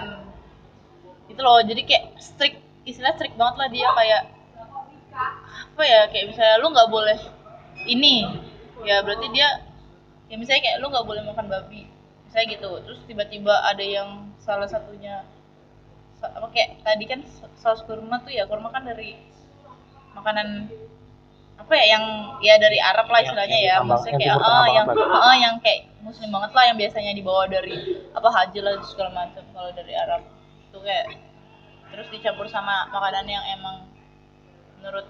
[1.27, 4.21] itu loh jadi kayak strict istilah strict banget lah dia kayak
[5.73, 7.19] apa ya kayak misalnya lu nggak boleh
[7.85, 8.25] ini.
[8.85, 9.47] Ya berarti dia
[10.29, 11.81] ya misalnya kayak lu nggak boleh makan babi.
[12.29, 14.09] Misalnya gitu terus tiba-tiba ada yang
[14.41, 15.25] salah satunya
[16.21, 17.19] sa- apa kayak tadi kan
[17.61, 19.17] saus kurma tuh ya kurma kan dari
[20.17, 20.69] makanan
[21.58, 22.05] apa ya yang
[22.39, 25.89] ya dari Arab lah istilahnya yang ya maksudnya yang kayak ah yang ah yang kayak
[26.05, 27.76] muslim banget lah yang biasanya dibawa dari
[28.14, 29.43] apa haji lah segala macam.
[29.51, 30.22] Kalau dari Arab
[30.70, 31.08] itu kayak
[31.91, 33.89] terus dicampur sama makanan yang emang
[34.80, 35.05] menurut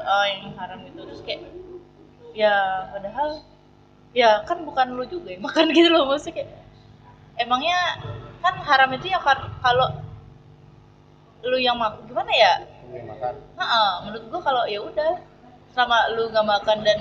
[0.00, 1.00] oh yang haram gitu.
[1.02, 1.42] Terus kayak
[2.32, 3.44] ya padahal
[4.16, 6.50] ya kan bukan lu juga yang makan gitu loh maksudnya kayak
[7.36, 7.78] emangnya
[8.40, 9.20] kan haram itu ya
[9.60, 9.88] kalau
[11.44, 12.54] lu yang makan gimana ya?
[12.86, 13.34] Makan.
[13.58, 15.20] Nah, menurut gua kalau ya udah
[15.76, 16.98] selama lu nggak makan dan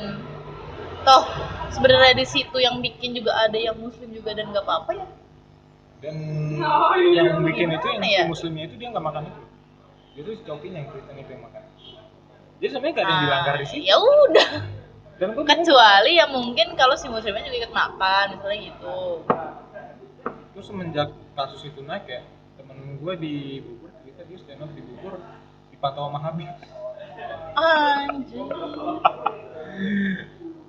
[1.01, 1.23] toh
[1.71, 5.07] sebenarnya di situ yang bikin juga ada yang muslim juga dan nggak apa-apa ya
[6.03, 6.15] Dan
[7.15, 8.23] yang bikin itu yang ya?
[8.27, 9.41] muslimnya itu dia nggak makan itu.
[10.13, 11.61] Jadi si cokinya yang Kristen itu yang makan.
[12.55, 13.81] Jadi sebenarnya nggak ada yang dilanggar di Ah, situ.
[13.81, 14.49] ya udah
[15.15, 18.97] Dan gue kecuali ya mungkin kalau si muslimnya juga ikut makan misalnya gitu
[20.51, 22.21] terus semenjak kasus itu naik ya
[22.55, 25.19] temen gue di Bogor cerita dia stand up di Bogor
[25.67, 26.51] dipantau sama Habib
[27.55, 28.45] anjir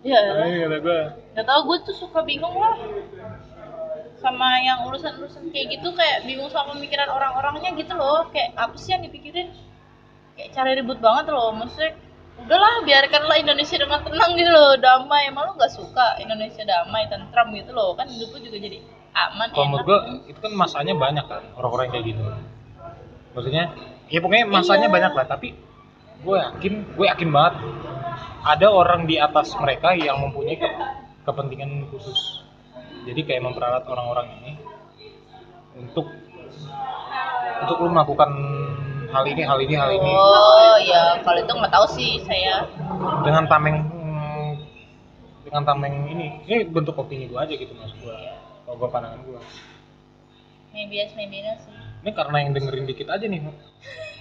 [0.07, 0.67] ya Iya.
[0.71, 1.01] Kata gue
[1.35, 2.79] nggak tahu gue tuh suka bingung lah.
[4.17, 8.31] Sama yang urusan-urusan kayak gitu kayak bingung sama pemikiran orang-orangnya gitu loh.
[8.31, 9.51] Kayak apa sih yang dipikirin?
[10.39, 11.99] Kayak cara ribut banget loh maksudnya.
[12.37, 15.27] Udahlah biarkanlah Indonesia dengan tenang gitu loh damai.
[15.27, 17.99] Emang lu nggak suka Indonesia damai tentram gitu loh?
[17.99, 18.79] Kan hidup juga jadi
[19.17, 22.23] aman kalau menurut gue itu kan masanya banyak kan orang-orang kayak gitu.
[23.35, 23.75] Maksudnya
[24.07, 24.95] ya pokoknya masanya Iya.
[24.95, 25.49] banyak lah tapi
[26.25, 27.55] gue yakin gue yakin banget
[28.47, 30.79] ada orang di atas mereka yang mempunyai ke-
[31.27, 32.47] kepentingan khusus.
[33.07, 34.53] Jadi kayak memperalat orang-orang ini
[35.77, 36.07] untuk
[37.63, 38.31] untuk lu melakukan
[39.11, 40.13] hal ini hal ini hal ini.
[40.15, 42.67] Oh ya kalau itu nggak tahu sih saya.
[43.27, 44.51] Dengan tameng hmm,
[45.47, 48.17] dengan tameng ini ini bentuk opini gue aja gitu maksud gue
[48.67, 49.41] kalau gue pandangan gue
[50.75, 51.75] maybe yes maybe no sih
[52.07, 53.55] ini karena yang dengerin dikit aja nih gue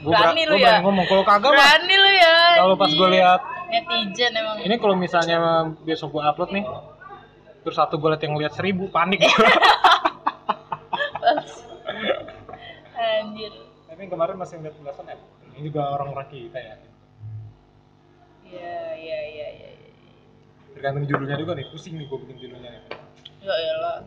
[0.10, 0.82] Berani lu ya?
[0.82, 4.96] ngomong kalau kagak mah berani lu ya kalau pas gue lihat netizen emang ini kalau
[4.98, 5.38] misalnya
[5.86, 6.66] besok gue upload nih
[7.62, 9.30] terus satu gue liat yang lihat seribu panik gua.
[12.96, 13.54] Anjir.
[13.86, 15.16] tapi kemarin masih ngeliat belasan ya
[15.54, 16.76] ini juga orang-orang kita ya
[18.46, 19.70] Iya, iya, iya, iya.
[19.74, 19.90] iya.
[20.74, 22.82] tergantung judulnya juga nih pusing nih gue bikin judulnya nih
[23.42, 23.98] Ya elah.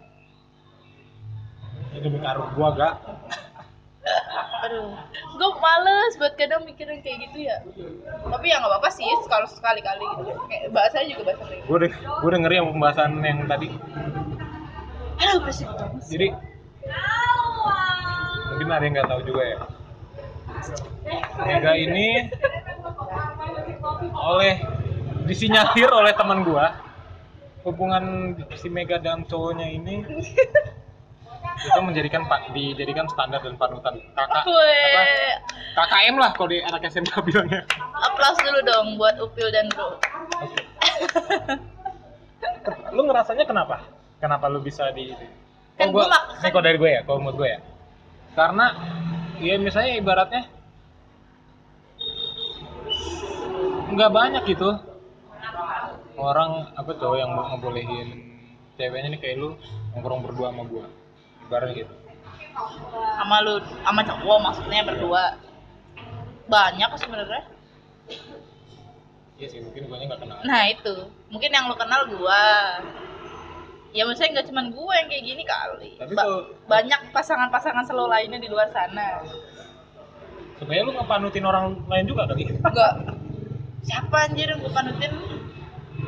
[1.88, 2.94] ini demi karung gue gak
[4.68, 4.92] Aduh.
[5.32, 7.56] Gue males buat kadang mikirin kayak gitu ya.
[8.28, 10.32] Tapi ya nggak apa-apa sih kalau sekali-kali gitu.
[10.44, 11.64] Kayak bahasanya juga bahasa Inggris.
[11.64, 11.90] gue udah
[12.20, 13.68] gue ngeri sama pembahasan yang tadi
[15.18, 16.02] Aduh, berisik banget.
[16.06, 16.26] jadi
[18.48, 19.58] mungkin ada yang nggak tahu juga ya
[21.42, 22.08] Mega ini
[24.14, 24.54] oleh
[25.26, 26.74] disinyalir oleh teman gua
[27.62, 30.06] hubungan si Mega dan cowoknya ini
[31.58, 33.94] itu menjadikan pak dijadikan standar dan panutan.
[34.14, 34.50] Kakak apa?
[34.50, 35.32] Weh,
[35.74, 37.60] KKM lah kalau di anak SMK bilangnya.
[37.98, 39.98] Aplaus dulu dong buat Upil dan Bro.
[40.42, 40.62] Oke.
[42.94, 43.82] lu ngerasanya kenapa?
[44.22, 45.10] Kenapa lu bisa di
[45.78, 47.60] Kan Oh, gua, gua ini kalau dari gue ya kalau menurut gue ya.
[48.34, 48.66] Karena
[49.38, 50.42] ya misalnya ibaratnya
[53.94, 54.70] nggak banyak gitu.
[56.18, 58.28] Orang apa cowok yang mau ngebolehin
[58.78, 59.48] ceweknya nih kayak lu
[59.94, 60.86] nongkrong berdua sama gua
[61.48, 61.94] ibaratnya gitu
[63.16, 65.24] Sama lu, sama cowok maksudnya berdua.
[66.46, 67.42] Banyak kok sebenarnya.
[69.38, 70.94] iya sih mungkin gue nggak kenal Nah itu,
[71.30, 72.82] mungkin yang lu kenal gua.
[73.88, 75.90] Ya maksudnya nggak cuman gua yang kayak gini kali.
[75.96, 79.22] Tapi Ba- kalau- banyak pasangan-pasangan selo lainnya di luar sana.
[80.58, 82.92] sebenarnya lu ngepanutin orang lain juga kali Enggak.
[83.80, 85.12] Siapa anjir yang gua panutin?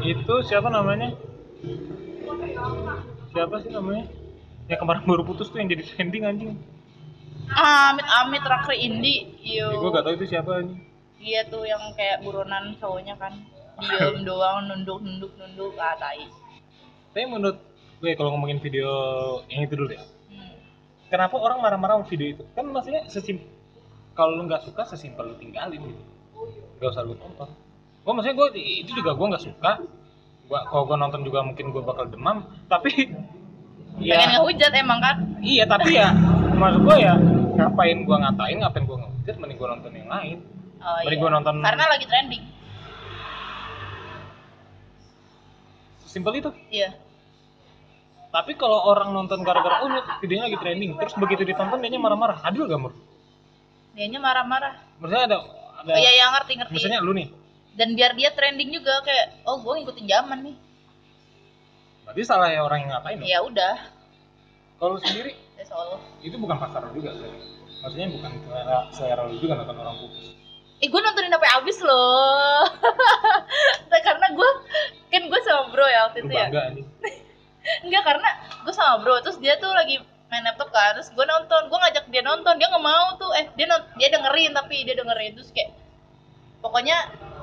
[0.00, 1.12] itu siapa namanya
[3.30, 4.08] siapa sih namanya
[4.70, 6.52] yang kemarin baru putus tuh yang jadi trending anjing
[7.50, 9.26] Amit Amit Rakri Indi.
[9.42, 9.66] Yo.
[9.66, 10.78] ya, gue gak tau itu siapa anjing
[11.18, 13.34] Iya tuh yang kayak buronan cowoknya kan.
[13.76, 16.24] Diem doang nunduk nunduk nunduk ah tai.
[17.10, 17.58] tapi menurut
[17.98, 18.86] gue kalau ngomongin video
[19.48, 20.54] yang itu dulu ya Hmm.
[21.10, 23.42] kenapa orang marah-marah sama video itu kan maksudnya sesim
[24.14, 26.02] kalau lu nggak suka sesimpel lu tinggalin gitu
[26.78, 27.50] gak usah lu tonton
[28.00, 29.72] gue maksudnya gue itu juga gue nggak suka
[30.46, 33.10] gua kalau gue nonton juga mungkin gue bakal demam tapi
[34.00, 35.16] Pengen ya ngehujat emang kan?
[35.44, 36.08] iya tapi ya
[36.56, 37.14] maksud gue ya
[37.56, 40.38] ngapain gue ngatain ngapain gue ngehujat mending gue nonton yang lain.
[40.80, 41.24] Oh, Mending iya.
[41.28, 42.42] gua nonton- Karena lagi trending.
[46.10, 46.50] simpel itu.
[46.74, 46.90] Iya.
[48.34, 52.66] Tapi kalau orang nonton gara-gara oh videonya lagi trending terus begitu ditonton dia marah-marah adil
[52.66, 52.98] gak menurut
[53.94, 54.74] dianya marah-marah.
[55.02, 55.38] Maksudnya ada
[55.82, 56.72] ada oh iya ya ngerti ngerti.
[56.78, 57.28] misalnya lu nih.
[57.78, 60.56] Dan biar dia trending juga kayak oh gue ngikutin zaman nih
[62.10, 63.28] berarti salah ya orang yang ngapain dong?
[63.30, 63.74] ya udah
[64.82, 67.32] kalau sendiri that's all itu bukan pasar juga kan?
[67.80, 70.26] maksudnya bukan selera, selera lu juga nonton orang putus
[70.80, 72.64] Eh gue nontonin sampai habis loh.
[74.00, 74.50] Karena gue
[75.12, 76.46] kan gue sama bro ya waktu lu itu ya.
[76.48, 76.86] bangga anjing
[77.84, 78.28] Enggak karena
[78.64, 80.00] gue sama bro terus dia tuh lagi
[80.30, 83.50] main laptop kan terus gue nonton gue ngajak dia nonton dia nggak mau tuh eh
[83.58, 83.66] dia
[83.98, 85.74] dia dengerin tapi dia dengerin terus kayak
[86.62, 86.96] pokoknya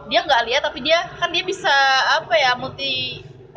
[0.07, 1.75] dia nggak lihat tapi dia kan dia bisa
[2.23, 2.55] apa ya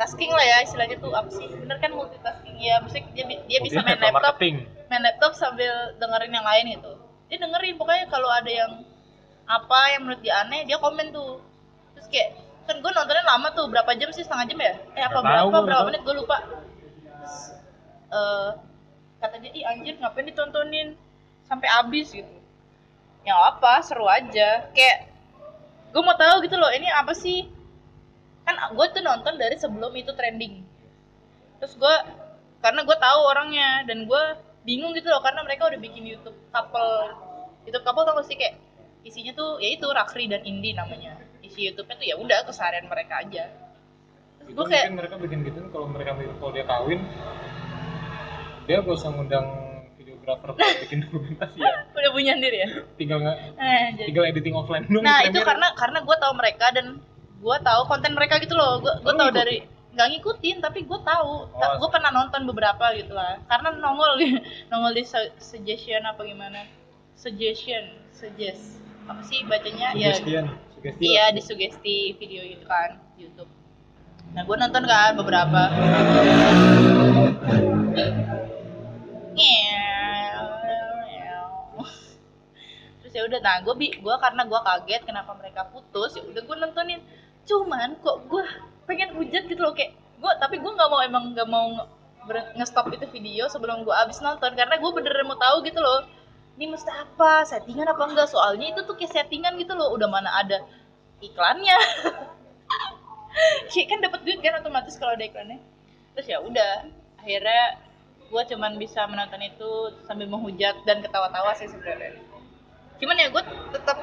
[0.01, 1.45] multitasking lah ya istilahnya tuh apa sih?
[1.45, 2.57] Bener kan multitasking?
[2.57, 4.55] Ya mesti dia dia bisa main Maksudnya laptop marketing.
[4.89, 6.91] main laptop sambil dengerin yang lain gitu.
[7.29, 8.71] Dia dengerin pokoknya kalau ada yang
[9.45, 11.37] apa yang menurut dia aneh dia komen tuh.
[11.93, 12.29] Terus kayak
[12.65, 14.25] kan gue nontonnya lama tuh berapa jam sih?
[14.25, 14.73] Setengah jam ya?
[14.97, 15.87] Eh apa Nggak berapa tahu, berapa tahu.
[15.93, 16.01] menit?
[16.01, 16.37] Gue lupa.
[16.41, 17.35] Terus
[18.09, 18.49] eh
[19.21, 20.97] kata dia ih anjir ngapain ditontonin?
[21.45, 22.33] Sampai habis gitu.
[23.21, 24.65] Ya apa seru aja.
[24.73, 25.13] Kayak
[25.93, 27.45] gue mau tahu gitu loh ini apa sih
[28.51, 30.67] kan gue tuh nonton dari sebelum itu trending.
[31.63, 31.95] Terus gue
[32.59, 34.23] karena gue tahu orangnya dan gue
[34.67, 36.93] bingung gitu loh karena mereka udah bikin YouTube couple
[37.65, 38.59] YouTube couple tau gak sih kayak
[39.01, 41.15] isinya tuh ya itu Rakri dan Indi namanya.
[41.41, 43.49] Isi YouTube-nya tuh ya udah keseharian mereka aja.
[44.41, 46.99] Terus gue kayak mungkin mereka bikin gitu kalau mereka kalau dia kawin
[48.69, 49.47] dia gak usah ngundang
[49.97, 51.73] videografer buat bikin dokumentasi ya.
[51.97, 52.69] Udah punya sendiri ya?
[52.97, 57.01] Tinggal nggak eh, tinggal editing offline doang nah itu karena karena gue tahu mereka dan
[57.41, 58.77] gue tahu konten mereka gitu loh.
[58.79, 61.33] Gue gue tahu dari nggak ngikutin tapi gue tahu.
[61.51, 63.41] Oh, gue pernah nonton beberapa gitu lah.
[63.49, 64.21] Karena nongol
[64.71, 66.69] nongol di su- suggestion apa gimana?
[67.17, 68.77] Suggestion suggest.
[69.09, 69.97] Apa sih bacanya?
[69.97, 70.45] Ya sugestian
[70.81, 73.49] sugesti iya di sugesti video gitu kan YouTube.
[74.33, 75.61] Nah gue nonton kan beberapa.
[83.01, 86.41] Terus ya udah nah gue bi gue karena gue kaget kenapa mereka putus ya udah
[86.41, 87.01] gue nontonin
[87.47, 88.43] cuman kok gue
[88.85, 91.67] pengen hujat gitu loh kayak gue tapi gue nggak mau emang nggak mau
[92.29, 96.05] nge-stop itu video sebelum gue abis nonton karena gue bener-bener mau tahu gitu loh
[96.61, 100.29] ini mesti apa settingan apa enggak soalnya itu tuh kayak settingan gitu loh udah mana
[100.29, 100.61] ada
[101.21, 101.77] iklannya.
[103.71, 105.61] Kayak kan dapat duit kan otomatis kalau ada iklannya.
[106.17, 106.85] Terus ya udah
[107.21, 107.79] akhirnya
[108.27, 109.69] gue cuman bisa menonton itu
[110.03, 112.19] sambil menghujat dan ketawa-tawa sih sebenarnya.
[112.99, 113.97] Cuman ya gue tetap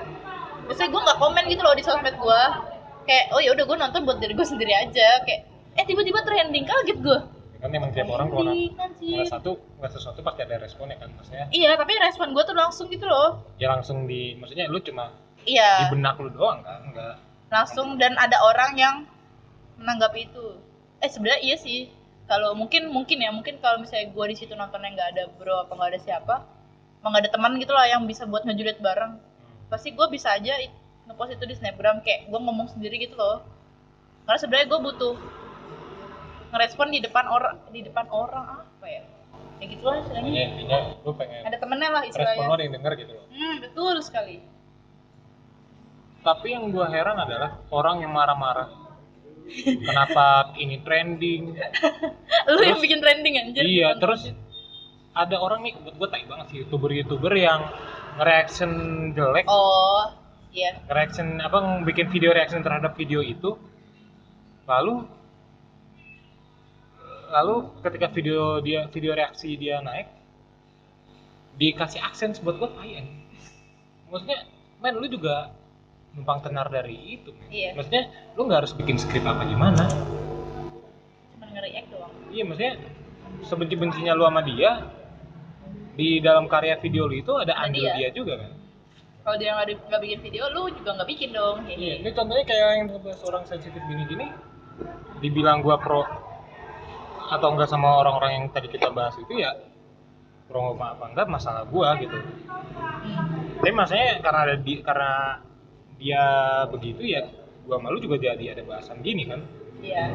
[0.64, 2.43] biasanya gue nggak komen gitu loh di sosmed gue
[3.09, 5.25] kayak oh ya udah gue nonton buat diri gue sendiri aja.
[5.25, 5.49] Kayak
[5.81, 7.19] eh tiba-tiba trending kaget gue
[7.59, 11.51] kan emang tiap orang kalau nggak satu nggak sesuatu pasti ada responnya kan maksudnya.
[11.51, 13.43] Iya tapi respon gue tuh langsung gitu loh.
[13.59, 15.11] Ya langsung di maksudnya lu cuma
[15.43, 17.15] di iya benak lu doang kan nggak.
[17.51, 18.95] Langsung dan ada orang yang
[19.83, 20.63] menanggapi itu.
[21.03, 21.91] Eh sebenarnya iya sih.
[22.31, 25.73] Kalau mungkin mungkin ya mungkin kalau misalnya gue di situ nontonnya nggak ada bro apa
[25.75, 26.35] nggak ada siapa
[26.99, 29.19] nggak ada teman gitu lah yang bisa buat ngejulit bareng.
[29.67, 30.55] Pasti gue bisa aja
[31.09, 33.41] ngepost itu di snapgram kayak gue ngomong sendiri gitu loh.
[34.29, 35.15] Karena sebenarnya gue butuh
[36.49, 39.03] ngerespon di depan orang di depan orang apa ya?
[39.59, 40.43] Ya gitu lah istilahnya.
[40.55, 43.25] Intinya lu pengen ada temennya lah respon lu istilahnya ada yang denger gitu loh.
[43.33, 44.37] Hmm betul sekali.
[46.19, 48.69] Tapi yang gua heran adalah orang yang marah-marah.
[49.89, 51.57] Kenapa ini trending?
[52.53, 53.65] Lu yang Terus- bikin trending anjir.
[53.65, 54.29] iya terus
[55.17, 57.65] ada orang nih buat gue tai banget sih youtuber youtuber yang
[58.21, 58.71] reaction
[59.17, 59.49] jelek.
[59.49, 60.05] Oh
[60.53, 63.57] iya reaction apa bikin video reaction terhadap video itu
[64.68, 65.05] lalu
[67.28, 70.09] lalu ketika video dia video reaksi dia naik
[71.59, 73.09] dikasih aksen buat gue anjing.
[74.09, 74.46] maksudnya
[74.80, 75.53] men lu juga
[76.16, 77.51] numpang tenar dari itu men.
[77.53, 77.70] Iya.
[77.76, 78.03] maksudnya
[78.38, 79.84] lu nggak harus bikin skrip apa gimana
[81.36, 82.74] cuma nge-react doang iya maksudnya
[83.44, 84.88] sebenci bencinya lu sama dia
[85.99, 87.94] di dalam karya video lu itu ada Ada andil dia.
[87.99, 88.53] dia juga kan
[89.29, 92.68] kalau dia nggak bikin video lu juga nggak bikin dong Iya, ini ini contohnya kayak
[92.81, 94.33] yang bahas orang sensitif gini-gini,
[95.20, 96.01] dibilang gua pro
[97.29, 99.53] atau enggak sama orang-orang yang tadi kita bahas itu ya
[100.49, 102.16] pro apa apa enggak masalah gua gitu.
[103.61, 105.12] Tapi masalahnya karena ada di karena
[106.01, 106.24] dia
[106.72, 107.29] begitu ya
[107.68, 109.45] gua malu juga jadi ada bahasan gini kan.
[109.85, 110.09] iya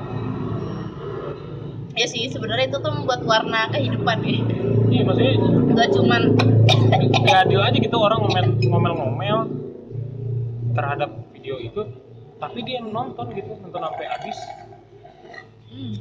[1.94, 4.40] ya sih sebenarnya itu tuh membuat warna kehidupan ya.
[4.90, 5.34] Iya maksudnya
[5.74, 6.22] nggak cuman.
[7.24, 9.38] nggak adil aja gitu orang ngomel ngomel-ngomel
[10.74, 11.82] terhadap video itu
[12.42, 14.38] tapi dia nonton gitu nonton sampai habis.
[15.74, 15.96] Hmm,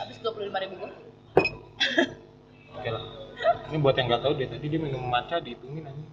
[0.00, 0.74] habis dua puluh lima ribu
[2.76, 3.04] oke lah.
[3.72, 6.04] Ini buat yang nggak tahu deh tadi dia minum matcha dihitungin aja.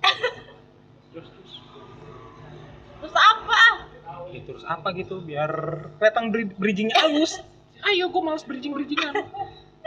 [1.11, 1.53] Terus terus.
[3.03, 3.61] Terus apa?
[4.27, 5.51] Ya, terus apa gitu biar
[5.97, 7.39] kelihatan bri- bridgingnya halus
[7.93, 9.15] ayo gue males bridging bridgingan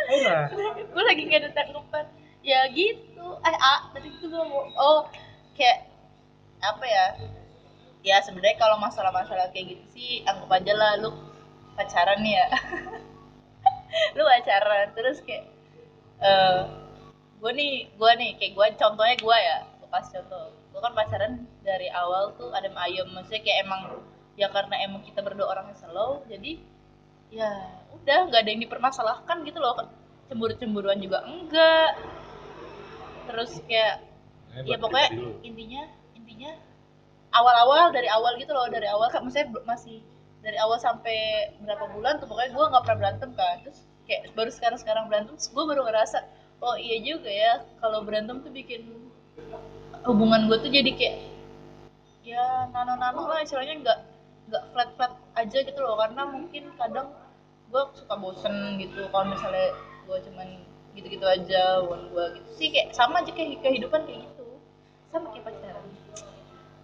[0.08, 0.48] Ayolah.
[0.80, 2.06] gue lagi gak ada tanggapan.
[2.40, 3.26] Ya gitu.
[3.44, 5.00] Eh ah tadi itu gue mau oh
[5.54, 5.86] kayak
[6.64, 7.06] apa ya?
[8.00, 11.10] Ya sebenarnya kalau masalah-masalah kayak gitu sih anggap aja lah lu
[11.76, 12.46] pacaran nih ya.
[14.16, 15.44] Lu pacaran terus kayak
[16.22, 16.60] eh
[17.40, 20.56] gue nih gue nih kayak gue contohnya gue ya gue kasih contoh.
[20.72, 23.04] Gue kan pacaran dari awal tuh adem ayem.
[23.12, 24.00] Maksudnya kayak emang
[24.40, 26.56] ya karena emang kita berdua orangnya slow jadi
[27.28, 27.52] ya
[28.00, 29.76] udah nggak ada yang dipermasalahkan gitu loh.
[30.30, 31.98] Cemburu cemburuan juga enggak.
[33.28, 34.02] Terus kayak
[34.66, 35.10] ya pokoknya
[35.46, 35.82] intinya
[36.18, 36.50] intinya
[37.30, 40.02] awal-awal dari awal gitu loh dari awal kan maksudnya masih
[40.42, 43.56] dari awal sampai berapa bulan tuh pokoknya gue nggak pernah berantem kan.
[43.62, 43.78] Terus
[44.08, 46.18] kayak baru sekarang sekarang berantem gue baru ngerasa
[46.60, 48.82] oh iya juga ya kalau berantem tuh bikin
[50.04, 51.16] hubungan gue tuh jadi kayak
[52.20, 53.98] ya nano-nano lah istilahnya nggak
[54.50, 55.94] nggak flat-flat aja gitu loh.
[56.00, 57.14] Karena mungkin kadang
[57.70, 59.70] gue suka bosen gitu kalau misalnya
[60.04, 60.48] gue cuman
[60.98, 62.48] gitu-gitu aja hubungan gue gitu.
[62.58, 64.46] Sih kayak sama aja kayak kehidupan kayak gitu.
[65.14, 65.84] Sama kayak pacaran.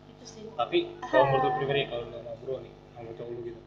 [0.07, 0.43] Gitu sih.
[0.55, 0.79] Tapi
[1.11, 3.61] kalau menurut gue pribadi kalau lu ngobrol nih sama cowok lu gitu.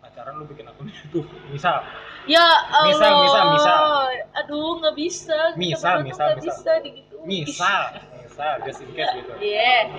[0.00, 1.84] Pacaran lu bikin akun YouTube misal.
[2.26, 3.80] Ya Allah Misal, misal, misal.
[4.40, 5.38] aduh nggak bisa.
[5.52, 6.48] Kita Misal, misal, misal.
[6.48, 7.82] bisa gitu misal
[8.22, 9.32] misal just in case gitu.
[9.42, 9.90] Iya.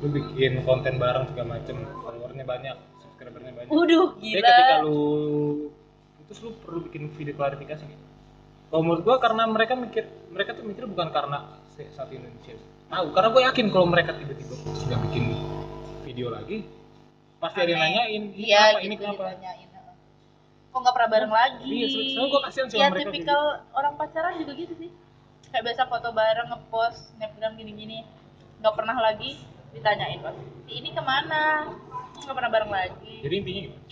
[0.00, 2.76] Lu bikin konten bareng segala macem followernya banyak
[3.20, 3.68] subscribernya banyak.
[3.68, 4.40] Waduh, gila.
[4.40, 5.00] ketika lu
[6.16, 8.04] putus lu perlu bikin video klarifikasi gitu
[8.70, 12.56] kalau menurut gua karena mereka mikir mereka tuh mikir bukan karena satu Indonesia
[12.90, 13.06] tahu.
[13.14, 15.32] Karena gue yakin kalau mereka tiba-tiba sudah bikin
[16.06, 16.64] video lagi
[17.40, 19.22] pasti ada yang nanyain ini iya apa gitu ini kenapa?
[19.32, 19.68] ditanyain
[20.70, 21.66] kok nggak pernah bareng lagi?
[21.66, 23.42] Iya, selalu gua kasihan sama ya mereka tipikal
[23.74, 24.90] orang pacaran juga gitu sih.
[25.50, 28.06] Kayak biasa foto bareng ngepost snapgram gini-gini.
[28.62, 29.34] Nggak pernah lagi
[29.74, 30.38] ditanyain pas
[30.70, 31.74] ini ke mana
[32.24, 33.14] nggak pernah bareng lagi.
[33.24, 33.84] Jadi intinya gimana?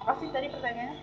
[0.00, 0.98] Apa sih tadi pertanyaannya?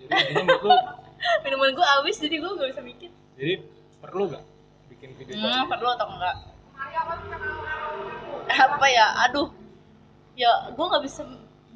[0.00, 0.76] Jadi intinya menurut lu
[1.44, 3.10] minuman gue habis jadi gue nggak bisa mikir.
[3.38, 3.54] Jadi
[4.02, 4.44] perlu gak
[4.90, 6.36] bikin video hmm, perlu atau enggak
[8.52, 9.06] apa ya?
[9.28, 9.48] Aduh.
[10.34, 11.22] Ya gue nggak bisa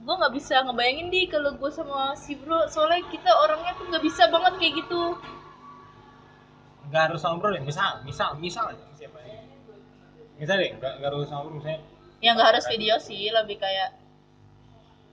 [0.07, 2.67] gue nggak bisa ngebayangin di kalau gue sama si bro.
[2.69, 5.03] Soalnya kita orangnya tuh nggak bisa banget kayak gitu.
[6.91, 7.63] Nggak harus sama bro deh.
[7.63, 8.85] Misal misal misal aja.
[8.97, 9.36] Siapa aja
[10.37, 11.80] misal deh nggak harus sama bro misalnya.
[12.20, 13.97] Ya nggak harus video sih lebih kayak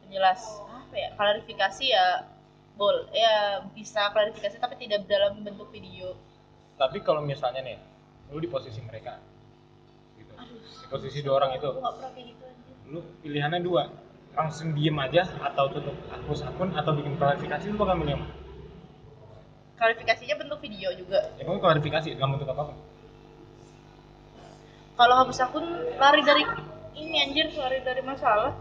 [0.03, 2.05] penjelas apa ya klarifikasi ya
[2.73, 6.15] bol ya bisa klarifikasi tapi tidak dalam bentuk video.
[6.75, 7.77] Tapi kalau misalnya nih
[8.31, 9.19] lu di posisi mereka
[10.19, 10.33] gitu.
[10.35, 10.59] Aduh.
[10.59, 11.69] Di posisi dua orang itu
[12.19, 12.45] gitu
[12.93, 13.89] lu pilihannya dua
[14.33, 18.19] langsung diem aja atau tutup hapus akun atau bikin klarifikasi lu bakal milih
[19.77, 21.31] klarifikasinya bentuk video juga.
[21.35, 22.73] Ya pokoknya klarifikasi dalam bentuk apa
[24.93, 25.65] kalau hapus akun
[25.97, 26.43] lari dari
[26.97, 28.53] ini anjir lari dari masalah.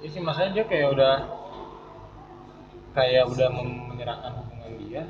[0.00, 1.14] Ya sih maksudnya dia kayak udah
[2.96, 5.02] kayak udah menyerahkan hubungan dia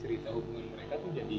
[0.00, 1.38] cerita hubungan mereka tuh jadi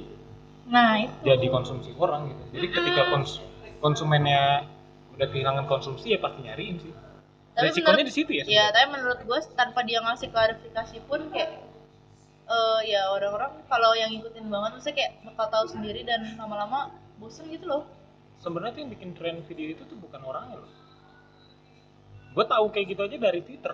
[0.69, 1.13] nah itu.
[1.25, 2.43] jadi konsumsi orang gitu.
[2.53, 3.41] Jadi ketika kons-
[3.81, 4.69] konsumennya
[5.17, 6.93] udah kehilangan konsumsi ya pasti nyariin sih.
[7.57, 8.69] Tapi resikonya di situ ya ya sebenarnya.
[8.71, 11.51] tapi menurut gue tanpa dia ngasih klarifikasi pun kayak
[12.49, 17.45] eh ya orang-orang kalau yang ngikutin banget maksudnya kayak bakal tahu sendiri dan lama-lama bosen
[17.51, 17.83] gitu loh
[18.39, 20.71] sebenarnya tuh yang bikin tren video itu tuh bukan orangnya loh.
[22.31, 23.73] Gue tahu kayak gitu aja dari twitter.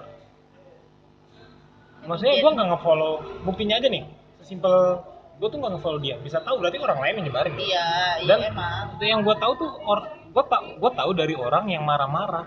[2.05, 4.05] Maksudnya gue nggak ngefollow buktinya aja nih
[4.38, 5.01] sesimpel
[5.36, 6.16] gue tuh nggak ngefollow dia.
[6.22, 7.53] Bisa tahu berarti orang lain yang nyebarin.
[7.55, 7.88] Iya
[8.22, 8.86] iya Dan- emang.
[8.95, 12.45] itu yang gue tahu tuh or gue tak gue tahu dari orang yang marah-marah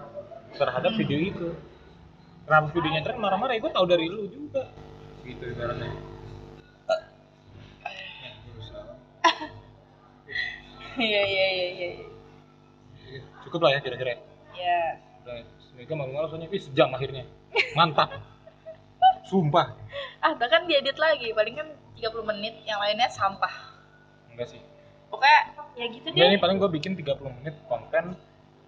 [0.54, 1.00] terhadap Hmm.
[1.00, 1.48] video itu.
[2.48, 3.52] Kenapa videonya tren marah-marah?
[3.54, 4.62] Ya gue tahu dari lu juga.
[5.20, 5.92] Gitu ibaratnya.
[10.98, 11.88] Ya, iya iya iya iya.
[11.94, 12.07] Ya,
[13.48, 14.18] cukup lah ya kira-kira ya.
[14.54, 14.80] ya
[15.24, 16.48] udah semoga malu-malu soalnya.
[16.52, 17.24] Wih sejam akhirnya.
[17.72, 18.12] Mantap.
[19.28, 19.76] Sumpah.
[20.20, 21.32] Ah bahkan diedit lagi.
[21.32, 23.52] Paling kan 30 menit yang lainnya sampah.
[24.32, 24.60] Enggak sih.
[25.08, 25.40] Pokoknya
[25.76, 26.32] ya gitu Enggak deh.
[26.32, 28.16] ini paling gue bikin 30 menit konten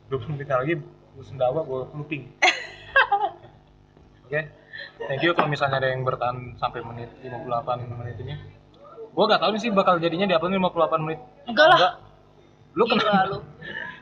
[0.09, 2.24] 20 menit lagi gue sendawa gue looping.
[4.26, 4.41] Oke?
[5.01, 8.35] Thank you kalau misalnya ada yang bertahan sampai menit 58 menit ini.
[9.11, 11.20] Gue gak tahu nih sih bakal jadinya di upload 58 menit.
[11.51, 11.99] Enggak lah.
[12.78, 13.26] Lu Gila kenapa?
[13.26, 13.39] lu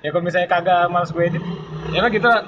[0.01, 1.42] ya kalau misalnya kagak males gue edit
[1.90, 2.42] ya kan gitu lah.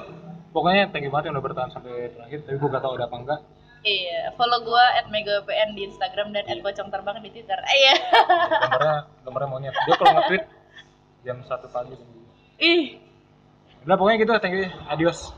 [0.51, 3.17] Pokoknya thank you banget yang udah bertahan sampai terakhir tapi gue gak tahu ada apa
[3.17, 3.39] enggak.
[3.81, 7.57] Iya, follow gua at megapn di Instagram dan at pocong terbang di Twitter.
[7.57, 7.93] Eh, Iya.
[8.61, 9.73] gambarnya gambarnya monyet.
[9.73, 10.43] Dia kalau nge-tweet
[11.25, 11.97] jam satu pagi.
[12.61, 13.01] Ih,
[13.81, 14.69] udah pokoknya gitu thank you.
[14.85, 15.33] Adios